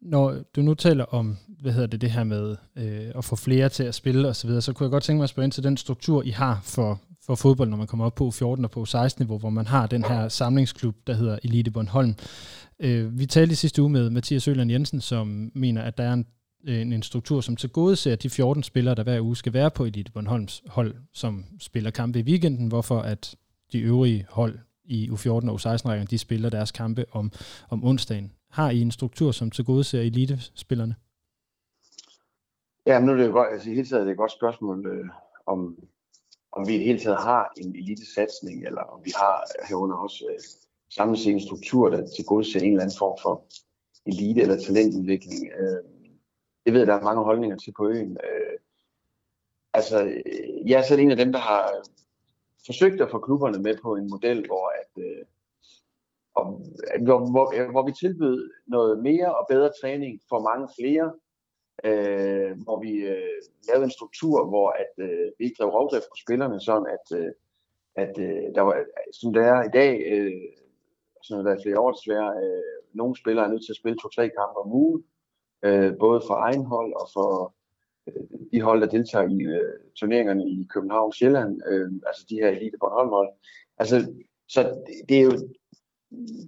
[0.01, 3.69] Når du nu taler om, hvad hedder det, det her med øh, at få flere
[3.69, 5.65] til at spille osv., så, så kunne jeg godt tænke mig at spørge ind til
[5.65, 8.85] den struktur, I har for, for fodbold, når man kommer op på 14 og på
[8.85, 12.15] 16 niveau, hvor man har den her samlingsklub, der hedder Elite Bornholm.
[12.81, 16.13] Øh, vi talte i sidste uge med Mathias Øland Jensen, som mener, at der er
[16.13, 16.27] en,
[16.69, 19.71] en, en struktur, som til gode ser de 14 spillere, der hver uge skal være
[19.71, 23.37] på Elite Bornholms hold, som spiller kampe i weekenden, hvorfor at
[23.73, 24.59] de øvrige hold
[24.89, 27.33] i U14 og U16-rækken, de spiller deres kampe om,
[27.71, 28.33] om onsdagen.
[28.51, 30.95] Har I en struktur, som til gode ser elite-spillerne?
[32.87, 34.33] Ja, men nu er det jo godt, altså i hele taget er det et godt
[34.33, 35.09] spørgsmål, øh,
[35.47, 35.79] om,
[36.53, 39.97] om vi i det hele taget har en elite-satsning, eller om vi har øh, herunder
[39.97, 40.41] også øh,
[40.91, 43.45] samlet set en struktur, der til gode ser en eller anden form for
[44.07, 45.49] elite- eller talentudvikling.
[45.59, 45.83] Øh,
[46.65, 48.13] det ved jeg, der er mange holdninger til på øen.
[48.13, 48.57] Øh,
[49.75, 51.71] altså, øh, jeg er selv en af dem, der har
[52.69, 55.25] forsøgte at få klubberne med på en model, hvor at øh,
[56.39, 56.45] og,
[57.07, 61.07] hvor, hvor, øh, hvor vi tilbød noget mere og bedre træning for mange flere,
[61.89, 63.39] øh, hvor vi øh,
[63.69, 67.33] lavede en struktur, hvor at, øh, vi ikke drev rovdrift på spillerne, sådan at, øh,
[68.03, 68.75] at øh, der var,
[69.21, 70.33] som det er i dag, øh,
[71.23, 74.25] sådan der er flere år desværre, øh, nogle spillere er nødt til at spille to-tre
[74.39, 75.05] kampe om ugen,
[75.67, 77.55] øh, både for egen hold og for
[78.09, 82.35] Øh, de hold, der deltager i øh, turneringerne i København og Sjælland, øh, altså de
[82.35, 83.33] her elite Bornholm hold.
[83.79, 84.13] Altså,
[84.49, 85.33] så det, det er jo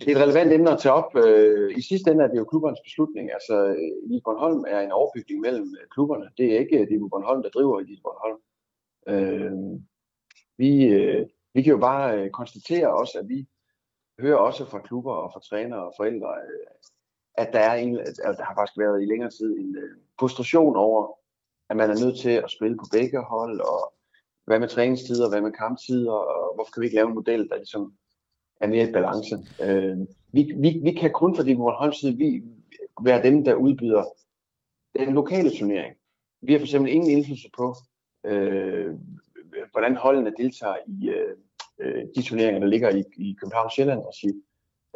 [0.01, 1.17] det er et relevant emne at tage op.
[1.17, 3.33] Øh, I sidste ende er det jo klubbernes beslutning.
[3.33, 6.31] Altså, øh, Elite Bornholm er en overbygning mellem øh, klubberne.
[6.39, 8.41] Det er ikke Elite Bornholm, der driver Elite Bornholm.
[9.09, 9.81] Øh,
[10.59, 10.73] vi,
[11.55, 13.47] vi kan jo bare konstatere også, at vi
[14.21, 16.29] hører også fra klubber og fra trænere og forældre,
[17.35, 19.77] at der, er en, at der har faktisk været i længere tid en
[20.21, 21.20] frustration over,
[21.71, 23.95] at man er nødt til at spille på begge hold, og
[24.47, 27.57] hvad med træningstider, hvad med kamptider, og hvorfor kan vi ikke lave en model, der
[27.57, 27.93] ligesom
[28.61, 29.35] er mere i balance.
[29.63, 29.99] Øh,
[30.33, 32.43] vi, vi, vi kan kun, fordi på Bornholms side, vi
[33.03, 34.05] være dem, der udbyder
[34.99, 35.95] den lokale turnering.
[36.43, 37.75] Vi har for eksempel ingen indflydelse på,
[38.27, 38.95] øh,
[39.71, 41.37] hvordan holdene deltager i øh,
[41.79, 43.99] øh de turneringer, der ligger i, i København Sjælland.
[43.99, 44.43] Og sige.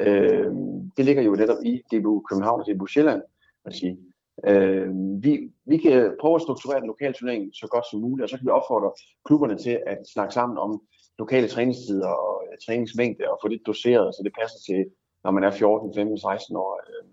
[0.01, 0.53] Øh,
[0.97, 3.23] det ligger jo netop i DBU København og DBU Sjælland.
[3.65, 3.99] At sige.
[4.47, 4.89] Øh,
[5.25, 5.33] vi,
[5.67, 8.47] vi kan prøve at strukturere den lokale turnering så godt som muligt, og så kan
[8.47, 8.93] vi opfordre
[9.25, 10.83] klubberne til at snakke sammen om
[11.19, 14.81] lokale træningstider og øh, træningsmængde og få det doseret, så det passer til,
[15.25, 16.81] når man er 14, 15, 16 år.
[16.89, 17.09] Øh.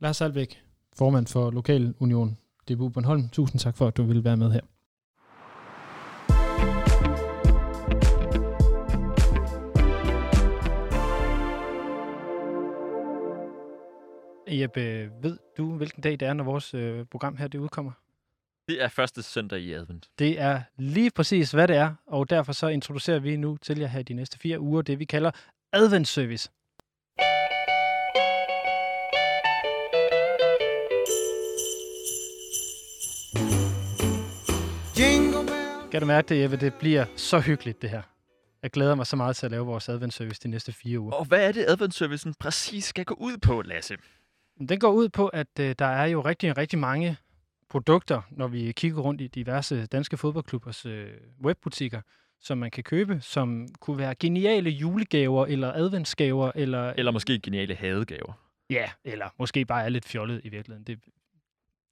[0.00, 0.62] Lars Alvæk,
[0.98, 2.36] formand for Lokal Union
[2.68, 3.28] DBU Bornholm.
[3.32, 4.60] Tusind tak for, at du ville være med her.
[14.58, 17.92] Jeppe, ved du, hvilken dag det er, når vores øh, program her det udkommer?
[18.68, 20.08] Det er første søndag i advent.
[20.18, 23.86] Det er lige præcis, hvad det er, og derfor så introducerer vi nu til jer
[23.86, 25.30] her de næste fire uger det, vi kalder
[25.72, 26.50] adventsservice.
[35.90, 36.56] Kan du mærke det, Jeppe?
[36.56, 38.02] Det bliver så hyggeligt, det her.
[38.62, 41.12] Jeg glæder mig så meget til at lave vores adventsservice de næste fire uger.
[41.12, 43.96] Og hvad er det, adventsservicen præcis skal gå ud på, Lasse?
[44.68, 47.16] Den går ud på, at øh, der er jo rigtig, rigtig mange
[47.70, 51.10] produkter, når vi kigger rundt i diverse danske fodboldklubbers øh,
[51.44, 52.00] webbutikker,
[52.40, 56.52] som man kan købe, som kunne være geniale julegaver eller adventsgaver.
[56.54, 58.32] Eller, eller måske geniale hadegaver.
[58.70, 60.84] Ja, eller måske bare er lidt fjollet i virkeligheden.
[60.84, 60.98] Det,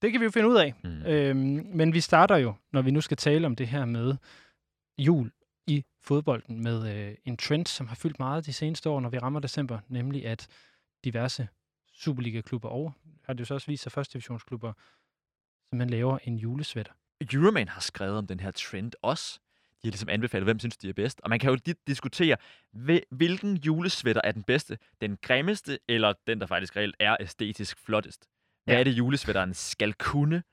[0.02, 0.74] det kan vi jo finde ud af.
[0.84, 1.02] Mm.
[1.06, 4.16] Øhm, men vi starter jo, når vi nu skal tale om det her med
[4.98, 5.30] jul
[5.66, 9.18] i fodbolden, med øh, en trend, som har fyldt meget de seneste år, når vi
[9.18, 10.48] rammer december, nemlig at
[11.04, 11.48] diverse
[11.98, 12.90] Superliga-klubber over,
[13.24, 14.72] har det jo så også vist sig, første divisionsklubber
[15.70, 16.92] så man laver en julesvætter.
[17.32, 19.40] Euroman har skrevet om den her trend også.
[19.82, 21.20] De har ligesom anbefalet, hvem synes, de er bedst.
[21.24, 22.36] Og man kan jo diskutere,
[23.10, 24.78] hvilken julesvætter er den bedste?
[25.00, 28.28] Den grimmeste, eller den, der faktisk reelt er æstetisk flottest?
[28.64, 28.80] Hvad ja.
[28.80, 30.42] er det, julesvætteren skal kunne?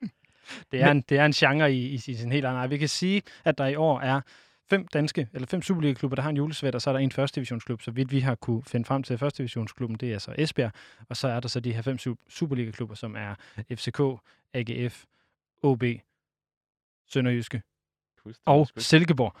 [0.72, 0.96] Det er, Men...
[0.96, 3.58] en, det er en genre i, i, i sin helt anden Vi kan sige, at
[3.58, 4.20] der i år er
[4.70, 7.82] fem danske, eller fem Superliga-klubber, der har en julesvætter, så er der en første divisionsklub.
[7.82, 10.72] Så vidt vi har kunne finde frem til første divisionsklubben, det er så Esbjerg.
[11.08, 11.98] Og så er der så de her fem
[12.28, 13.34] Superliga-klubber, som er
[13.70, 14.00] FCK,
[14.54, 15.04] AGF,
[15.62, 15.84] OB,
[17.06, 17.62] Sønderjyske
[18.44, 19.36] og Silkeborg.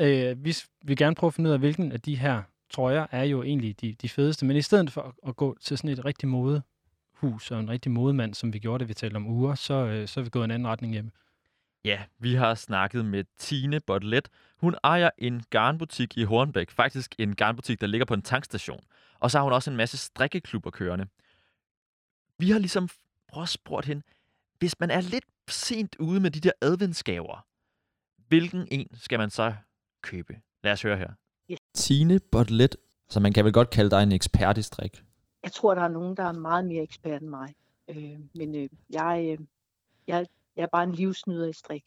[0.00, 3.24] Øh, vi vil gerne prøve at finde ud af, hvilken af de her trøjer er
[3.24, 4.46] jo egentlig de, de fedeste.
[4.46, 7.92] Men i stedet for at, at gå til sådan et rigtig modehus og en rigtig
[7.92, 10.44] modemand, som vi gjorde det, vi talte om uger, så, øh, så er vi gået
[10.44, 11.10] en anden retning hjem.
[11.84, 14.28] Ja, vi har snakket med Tine Botlet.
[14.56, 16.70] Hun ejer en garnbutik i Hornbæk.
[16.70, 18.80] Faktisk en garnbutik, der ligger på en tankstation.
[19.18, 21.06] Og så har hun også en masse strikkeklubber kørende.
[22.38, 22.88] Vi har ligesom
[23.28, 24.02] prøvet at spurgt hende,
[24.58, 27.46] hvis man er lidt sent ude med de der adventsgaver,
[28.28, 29.54] hvilken en skal man så
[30.02, 30.40] købe?
[30.64, 31.12] Lad os høre her.
[31.74, 32.76] Tine Botlet,
[33.08, 35.04] så man kan vel godt kalde dig en ekspert i strik?
[35.42, 37.54] Jeg tror, der er nogen, der er meget mere ekspert end mig.
[37.88, 39.46] Øh, men øh, jeg, øh,
[40.06, 40.26] jeg,
[40.56, 41.82] jeg er bare en livsnyder i strik.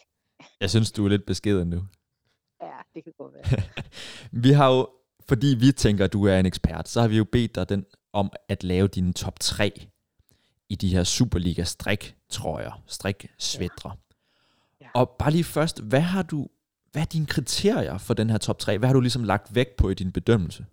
[0.61, 1.83] Jeg synes, du er lidt beskeden nu.
[2.61, 3.63] Ja, det kan godt være.
[4.43, 4.89] vi har jo,
[5.29, 7.85] fordi vi tænker, at du er en ekspert, så har vi jo bedt dig den,
[8.13, 9.87] om at lave dine top 3
[10.69, 13.89] i de her Superliga strik trøjer, strik svætre.
[13.89, 14.85] Ja.
[14.85, 14.89] Ja.
[14.93, 16.47] Og bare lige først, hvad har du
[16.95, 18.77] hvad er dine kriterier for den her top 3?
[18.77, 20.65] Hvad har du ligesom lagt vægt på i din bedømmelse?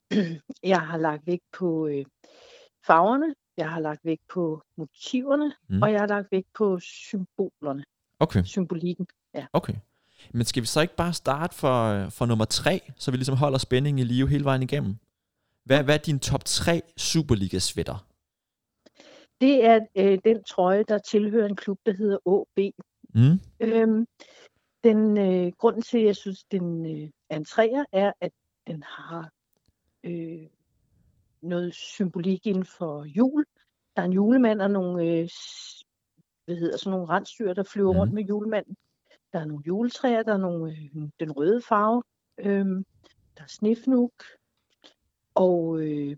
[0.72, 2.04] Jeg har lagt vægt på øh,
[2.86, 5.82] farverne, jeg har lagt vægt på motiverne, mm.
[5.82, 7.84] og jeg har lagt vægt på symbolerne.
[8.18, 8.42] Okay.
[8.44, 9.46] Symbolikken, ja.
[9.52, 9.74] Okay.
[10.32, 13.58] Men skal vi så ikke bare starte for, for nummer 3, så vi ligesom holder
[13.58, 14.96] spændingen i live hele vejen igennem?
[15.64, 18.06] Hvad, hvad er din top 3 Superliga-sweater?
[19.40, 22.74] Det er øh, den trøje, der tilhører en klub, der hedder AB.
[23.14, 23.40] Mm.
[23.60, 24.06] Øhm,
[24.84, 28.32] den øh, grunden til, at jeg synes, den øh, er en træer, er, at
[28.66, 29.30] den har
[30.04, 30.46] øh,
[31.44, 33.44] noget symbolik inden for jul.
[33.96, 35.28] Der er en julemand og nogle, øh,
[36.44, 37.98] hvad hedder, sådan nogle rensdyr, der flyver mm.
[37.98, 38.76] rundt med julemanden.
[39.32, 42.02] Der er nogle juletræer, der er nogle, øh, den røde farve.
[42.38, 42.66] Øh,
[43.36, 44.12] der er snifnuk.
[45.34, 46.16] Og øh,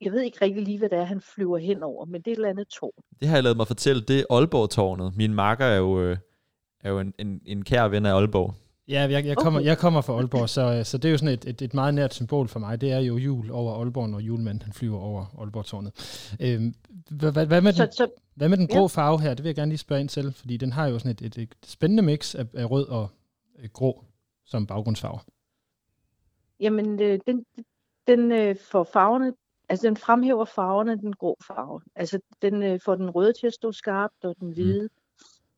[0.00, 2.32] jeg ved ikke rigtig lige, hvad det er, han flyver hen over, men det er
[2.32, 3.02] et eller andet tårn.
[3.20, 5.16] Det har jeg lavet mig fortælle, det er Aalborg-tårnet.
[5.16, 6.16] Min marker er jo, øh,
[6.80, 8.54] er jo en, en, en kær ven af Aalborg.
[8.90, 9.66] Ja, jeg, jeg, kommer, okay.
[9.66, 12.14] jeg kommer fra Aalborg, så, så det er jo sådan et, et, et meget nært
[12.14, 12.80] symbol for mig.
[12.80, 15.92] Det er jo jul over Aalborg, når julemanden han flyver over Aalborg-tårnet.
[16.40, 16.74] Øhm,
[17.10, 18.86] hvad, hvad, hvad, med den, så, hvad med den grå ja.
[18.86, 19.34] farve her?
[19.34, 21.38] Det vil jeg gerne lige spørge ind til, fordi den har jo sådan et, et,
[21.38, 23.08] et spændende mix af, af rød og
[23.58, 24.04] øh, grå
[24.46, 25.18] som baggrundsfarve.
[26.60, 27.44] Jamen, øh, den,
[28.06, 29.32] den øh, får farverne,
[29.68, 31.80] altså den fremhæver farverne, den grå farve.
[31.94, 34.54] Altså den øh, får den røde til at stå skarpt, og den mm.
[34.54, 34.82] hvide.
[34.82, 34.99] Mm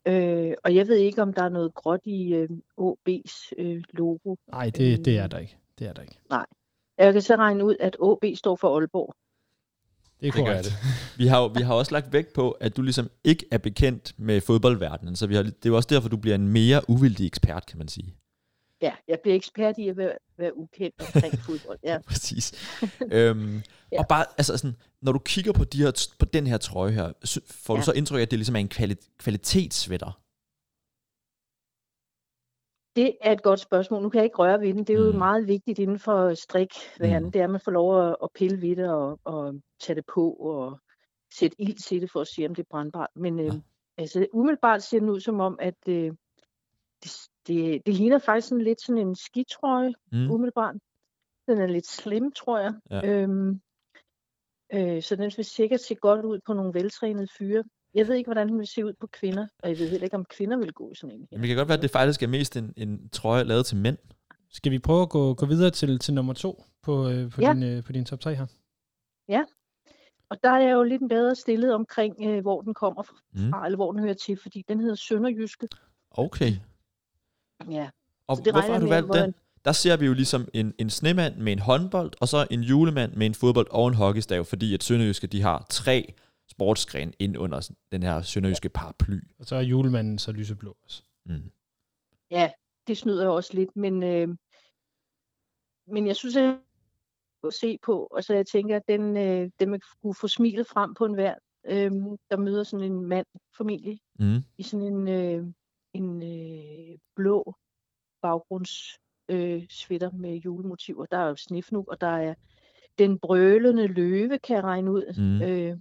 [0.06, 2.48] Øh, og jeg ved ikke, om der er noget gråt i øh,
[2.80, 4.36] OB's øh, logo.
[4.50, 5.56] Nej, det, det er der ikke.
[5.78, 6.18] Det er der ikke.
[6.30, 6.46] Nej.
[6.98, 9.14] Jeg kan så regne ud, at OB står for Aalborg.
[10.20, 10.64] Det er korrekt.
[10.64, 14.12] Det vi, har, vi har også lagt vægt på, at du ligesom ikke er bekendt
[14.16, 17.26] med fodboldverdenen, så vi har, det er jo også derfor, du bliver en mere uvildig
[17.26, 18.14] ekspert, kan man sige.
[18.82, 21.78] Ja, jeg bliver ekspert i at være, være ukendt omkring fodbold.
[21.82, 21.98] Ja.
[22.06, 22.52] Præcis.
[23.16, 23.62] øhm,
[23.92, 23.98] ja.
[23.98, 27.12] Og bare, altså sådan, når du kigger på, de her, på den her trøje her,
[27.46, 27.80] får ja.
[27.80, 30.22] du så indtryk af, at det ligesom er en kvali- kvalitetssvætter?
[32.96, 34.02] Det er et godt spørgsmål.
[34.02, 34.84] Nu kan jeg ikke røre ved den.
[34.84, 35.18] Det er jo mm.
[35.18, 37.24] meget vigtigt inden for strikverden.
[37.24, 37.32] Mm.
[37.32, 40.04] Det er, at man får lov at, at pille ved det og, og tage det
[40.14, 40.80] på og
[41.38, 43.08] sætte ild til det for at se, om det er brandbart.
[43.16, 43.44] Men ja.
[43.44, 43.54] øh,
[43.98, 46.12] altså, umiddelbart ser den ud som om, at øh,
[47.02, 47.12] det,
[47.46, 50.30] det, det ligner faktisk sådan lidt sådan en skitrøje, mm.
[50.30, 50.74] umiddelbart.
[51.48, 52.74] Den er lidt slim, tror jeg.
[52.90, 53.06] Ja.
[53.06, 53.60] Øhm,
[54.72, 57.64] øh, så den vil sikkert se godt ud på nogle veltrænede fyre.
[57.94, 60.16] Jeg ved ikke, hvordan den vil se ud på kvinder, og jeg ved heller ikke,
[60.16, 61.38] om kvinder vil gå i sådan en her.
[61.38, 63.76] Men det kan godt være, at det faktisk er mest en, en trøje lavet til
[63.76, 63.98] mænd.
[64.50, 67.52] Skal vi prøve at gå, gå videre til, til nummer to på, øh, på, ja.
[67.52, 68.46] din, øh, på din top 3 her?
[69.28, 69.44] Ja,
[70.32, 73.64] og der er jeg jo lidt bedre stillet omkring, øh, hvor den kommer fra, mm.
[73.64, 75.68] eller hvor den hører til, fordi den hedder Sønderjyske.
[76.10, 76.52] Okay.
[77.70, 77.90] Ja.
[78.26, 79.34] Og så det hvorfor har du valgt den?
[79.64, 83.12] Der ser vi jo ligesom en, en snemand med en håndbold, og så en julemand
[83.12, 86.14] med en fodbold og en hockeystav, fordi at Sønderjyske, de har tre
[86.50, 89.20] sportsgren ind under den her sønderjyske paraply.
[89.38, 91.02] Og så er julemanden så lyseblå også.
[91.26, 91.50] Mm.
[92.30, 92.50] Ja,
[92.86, 94.28] det snyder jeg også lidt, men, øh,
[95.86, 96.58] men jeg synes, at
[97.46, 100.94] at se på, og så jeg tænker, at den, øh, den kunne få smilet frem
[100.94, 101.34] på en hver,
[101.64, 101.90] øh,
[102.30, 103.26] der møder sådan en mand,
[103.58, 104.40] familie, mm.
[104.58, 105.46] i sådan en, øh,
[105.94, 107.54] en øh, blå
[108.22, 111.06] baggrunds øh, sweater med julemotiver.
[111.06, 112.34] Der er jo snifnuk, og der er
[112.98, 115.14] den brølende løve, kan jeg regne ud.
[115.18, 115.42] Mm.
[115.42, 115.78] Øh,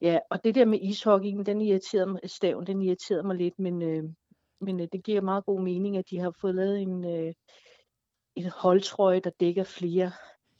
[0.00, 3.82] ja, og det der med ishockeyen, den irriterede mig, staven, den irriterede mig lidt, men,
[3.82, 4.04] øh,
[4.60, 7.34] men øh, det giver meget god mening, at de har fået lavet en, øh,
[8.36, 10.12] en holdtrøje, der dækker flere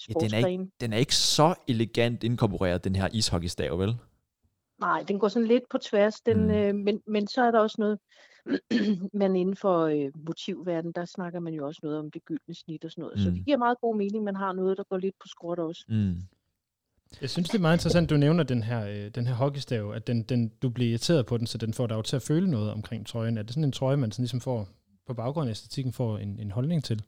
[0.08, 3.96] ja, den, er ikke, den er ikke så elegant inkorporeret, den her ishockeystav, vel?
[4.80, 6.50] Nej, den går sådan lidt på tværs, den, mm.
[6.50, 7.98] øh, men, men så er der også noget,
[9.20, 12.84] Men inden for øh, motivverden, der snakker man jo også noget om det gyldne snit
[12.84, 13.16] og sådan noget.
[13.16, 13.22] Mm.
[13.22, 15.84] Så det giver meget god mening, man har noget, der går lidt på skråt også.
[15.88, 16.16] Mm.
[17.20, 20.06] Jeg synes, det er meget interessant, du nævner den her, øh, den her hockeystav, at
[20.06, 22.50] den, den, du bliver irriteret på den, så den får dig jo til at føle
[22.50, 23.38] noget omkring trøjen.
[23.38, 24.68] Er det sådan en trøje, man sådan ligesom får
[25.06, 27.02] på baggrund af æstetikken får en, en holdning til?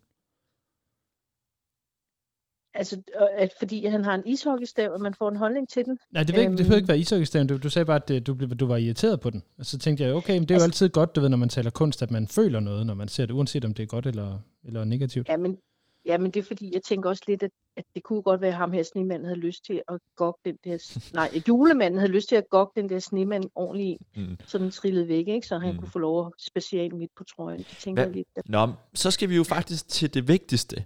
[2.74, 5.98] Altså, øh, at fordi han har en ishockeystav, og man får en holdning til den.
[6.12, 7.46] Nej, det, øhm, det behøver ikke være ishockeystaven.
[7.46, 9.42] Du, du sagde bare, at det, du, du var irriteret på den.
[9.58, 11.36] Og så tænkte jeg, okay, men det er altså, jo altid godt, du ved, når
[11.36, 13.86] man taler kunst, at man føler noget, når man ser det, uanset om det er
[13.86, 15.28] godt eller, eller negativt.
[15.28, 15.58] Ja, men,
[16.06, 18.50] ja, men det er fordi, jeg tænker også lidt, at, at det kunne godt være,
[18.50, 20.98] at ham her snemanden havde lyst til at gokke den der...
[21.14, 24.36] nej, julemanden havde lyst til at gokke den der snemand ordentligt mm.
[24.46, 25.46] så den trillede væk, ikke?
[25.46, 25.78] så han mm.
[25.78, 27.58] kunne få lov at speciale midt på trøjen.
[27.58, 28.08] Det tænker Hva?
[28.08, 28.28] jeg lidt.
[28.36, 28.48] At...
[28.48, 30.84] Nå, så skal vi jo faktisk til det vigtigste.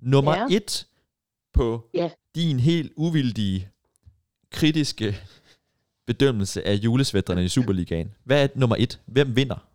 [0.00, 0.56] Nummer ja.
[0.56, 0.86] et
[1.56, 2.10] på ja.
[2.34, 3.68] din helt uvildige,
[4.50, 5.14] kritiske
[6.06, 8.14] bedømmelse af julesvætterne i Superligaen.
[8.24, 9.00] Hvad er nummer et?
[9.06, 9.68] Hvem vinder?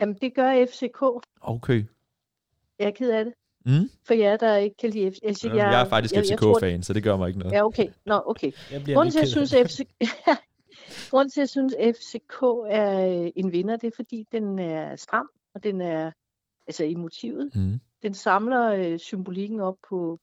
[0.00, 1.02] Jamen, det gør FCK.
[1.40, 1.84] Okay.
[2.78, 3.34] Jeg er ked af det.
[3.66, 3.90] Mm?
[4.06, 5.24] For jer, der ikke kan lide FCK.
[5.24, 7.52] Altså, jeg, jeg er faktisk FCK-fan, så det gør mig ikke noget.
[7.52, 7.86] Ja, okay.
[8.06, 8.52] Nå, okay.
[8.94, 9.80] Grunden til, jeg synes, FC...
[11.10, 14.96] Grunden til, at jeg synes, FCK er øh, en vinder, det er, fordi den er
[14.96, 16.10] stram, og den er
[16.66, 17.50] altså i motivet.
[17.54, 17.80] Mm.
[18.02, 20.18] Den samler øh, symbolikken op på,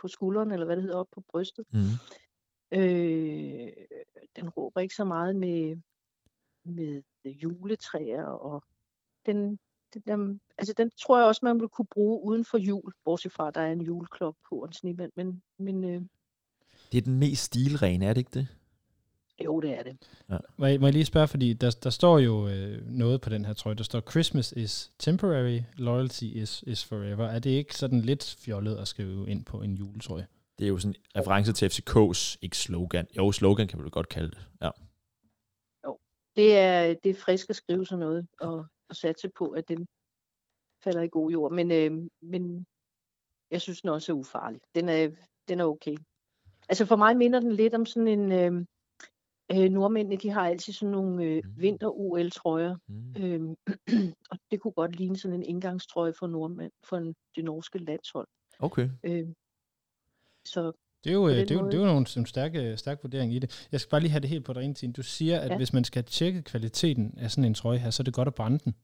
[0.00, 1.64] på skulderen, eller hvad det hedder, op på brystet.
[1.72, 1.80] Mm.
[2.72, 3.68] Øh,
[4.36, 5.76] den råber ikke så meget med,
[6.64, 8.64] med juletræer, og
[9.26, 9.58] den,
[9.94, 13.32] den, den, altså den tror jeg også, man vil kunne bruge uden for jul, bortset
[13.32, 16.02] fra, at der er en juleklok på en snemand, men, men øh,
[16.92, 18.48] det er den mest stilrene, er det ikke det?
[19.44, 19.96] Jo, det er det.
[20.30, 20.38] Ja.
[20.56, 23.44] Må, jeg, må jeg lige spørge, fordi der, der står jo øh, noget på den
[23.44, 23.76] her trøje.
[23.76, 27.26] Der står, Christmas is temporary, loyalty is, is forever.
[27.26, 30.26] Er det ikke sådan lidt fjollet at skrive ind på en juletrøje?
[30.58, 33.06] Det er jo sådan en reference til FCK's, ikke slogan.
[33.16, 34.46] Jo, slogan kan man jo godt kalde det.
[34.62, 34.70] Ja.
[35.86, 35.98] Jo,
[36.36, 39.86] det er, det er frisk at skrive sådan noget, og, og satse på, at den
[40.84, 41.52] falder i god jord.
[41.52, 42.66] Men, øh, men
[43.50, 44.60] jeg synes, den også er ufarlig.
[44.74, 45.10] Den er,
[45.48, 45.96] den er okay.
[46.68, 48.32] Altså for mig minder den lidt om sådan en...
[48.32, 48.66] Øh,
[49.52, 51.52] Øh, nordmændene, de har altid sådan nogle øh, mm.
[51.56, 53.22] vinter-OL-trøjer, mm.
[53.22, 53.56] øhm,
[54.30, 58.28] og det kunne godt ligne sådan en indgangstrøje for nordmænd, for en, det norske landshold.
[58.58, 58.90] Okay.
[59.04, 59.26] Øh,
[60.44, 60.72] så
[61.04, 63.34] det er jo, øh, det er jo, det er jo nogle, nogle stærke, stærke vurdering
[63.34, 63.68] i det.
[63.72, 64.92] Jeg skal bare lige have det helt på det rene tid.
[64.92, 65.56] Du siger, at ja.
[65.56, 68.34] hvis man skal tjekke kvaliteten af sådan en trøje her, så er det godt at
[68.34, 68.74] brænde den.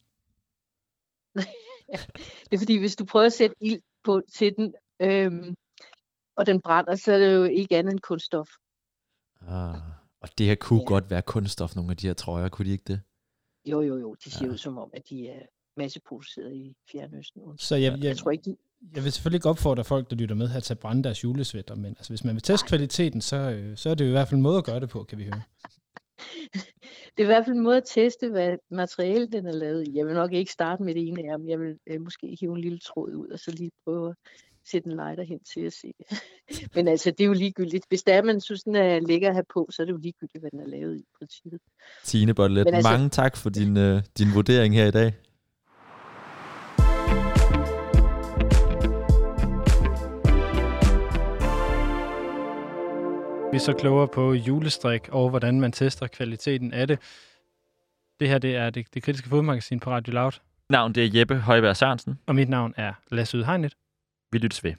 [2.49, 5.55] det er fordi, hvis du prøver at sætte ild på, til den, øhm,
[6.37, 8.49] og den brænder, så er det jo ikke andet end kunststof.
[9.49, 9.92] Ah.
[10.23, 10.87] Og det her kunne ja.
[10.87, 13.01] godt være kunststof, nogle af de her trøjer, kunne de ikke det?
[13.65, 14.17] Jo, jo, jo.
[14.25, 14.53] De ser ja.
[14.53, 15.43] ud som om, at de er
[15.77, 17.59] masseproduceret i Fjernøsten.
[17.59, 18.57] Så jeg, jeg, jeg tror ikke, de...
[18.95, 21.75] jeg vil selvfølgelig ikke opfordre folk, der lytter med her, til at brænde deres julesvætter,
[21.75, 24.29] men altså, hvis man vil teste kvaliteten, så, øh, så er det jo i hvert
[24.29, 25.43] fald en måde at gøre det på, kan vi høre.
[27.17, 29.97] det er i hvert fald en måde at teste, hvad materiale den er lavet i.
[29.97, 31.49] Jeg vil nok ikke starte med det ene af dem.
[31.49, 34.17] Jeg vil øh, måske hive en lille tråd ud, og så lige prøve at
[34.71, 35.93] sætte en lighter hen til at se.
[36.75, 37.85] Men altså, det er jo ligegyldigt.
[37.89, 40.41] Hvis der man synes, den er lækker at have på, så er det jo ligegyldigt,
[40.43, 41.61] hvad den er lavet i princippet.
[42.05, 45.13] Tine Botlet, altså, mange tak for din, uh, din vurdering her i dag.
[53.53, 56.99] Vi er så klogere på julestrik og hvordan man tester kvaliteten af det.
[58.21, 60.33] Det her det er det, det kritiske fodmagasin på Radio Loud.
[60.69, 62.19] Navn det er Jeppe Højberg Sørensen.
[62.27, 63.75] Og mit navn er Lasse Udhegnet.
[64.33, 64.75] Vi lyttes ved.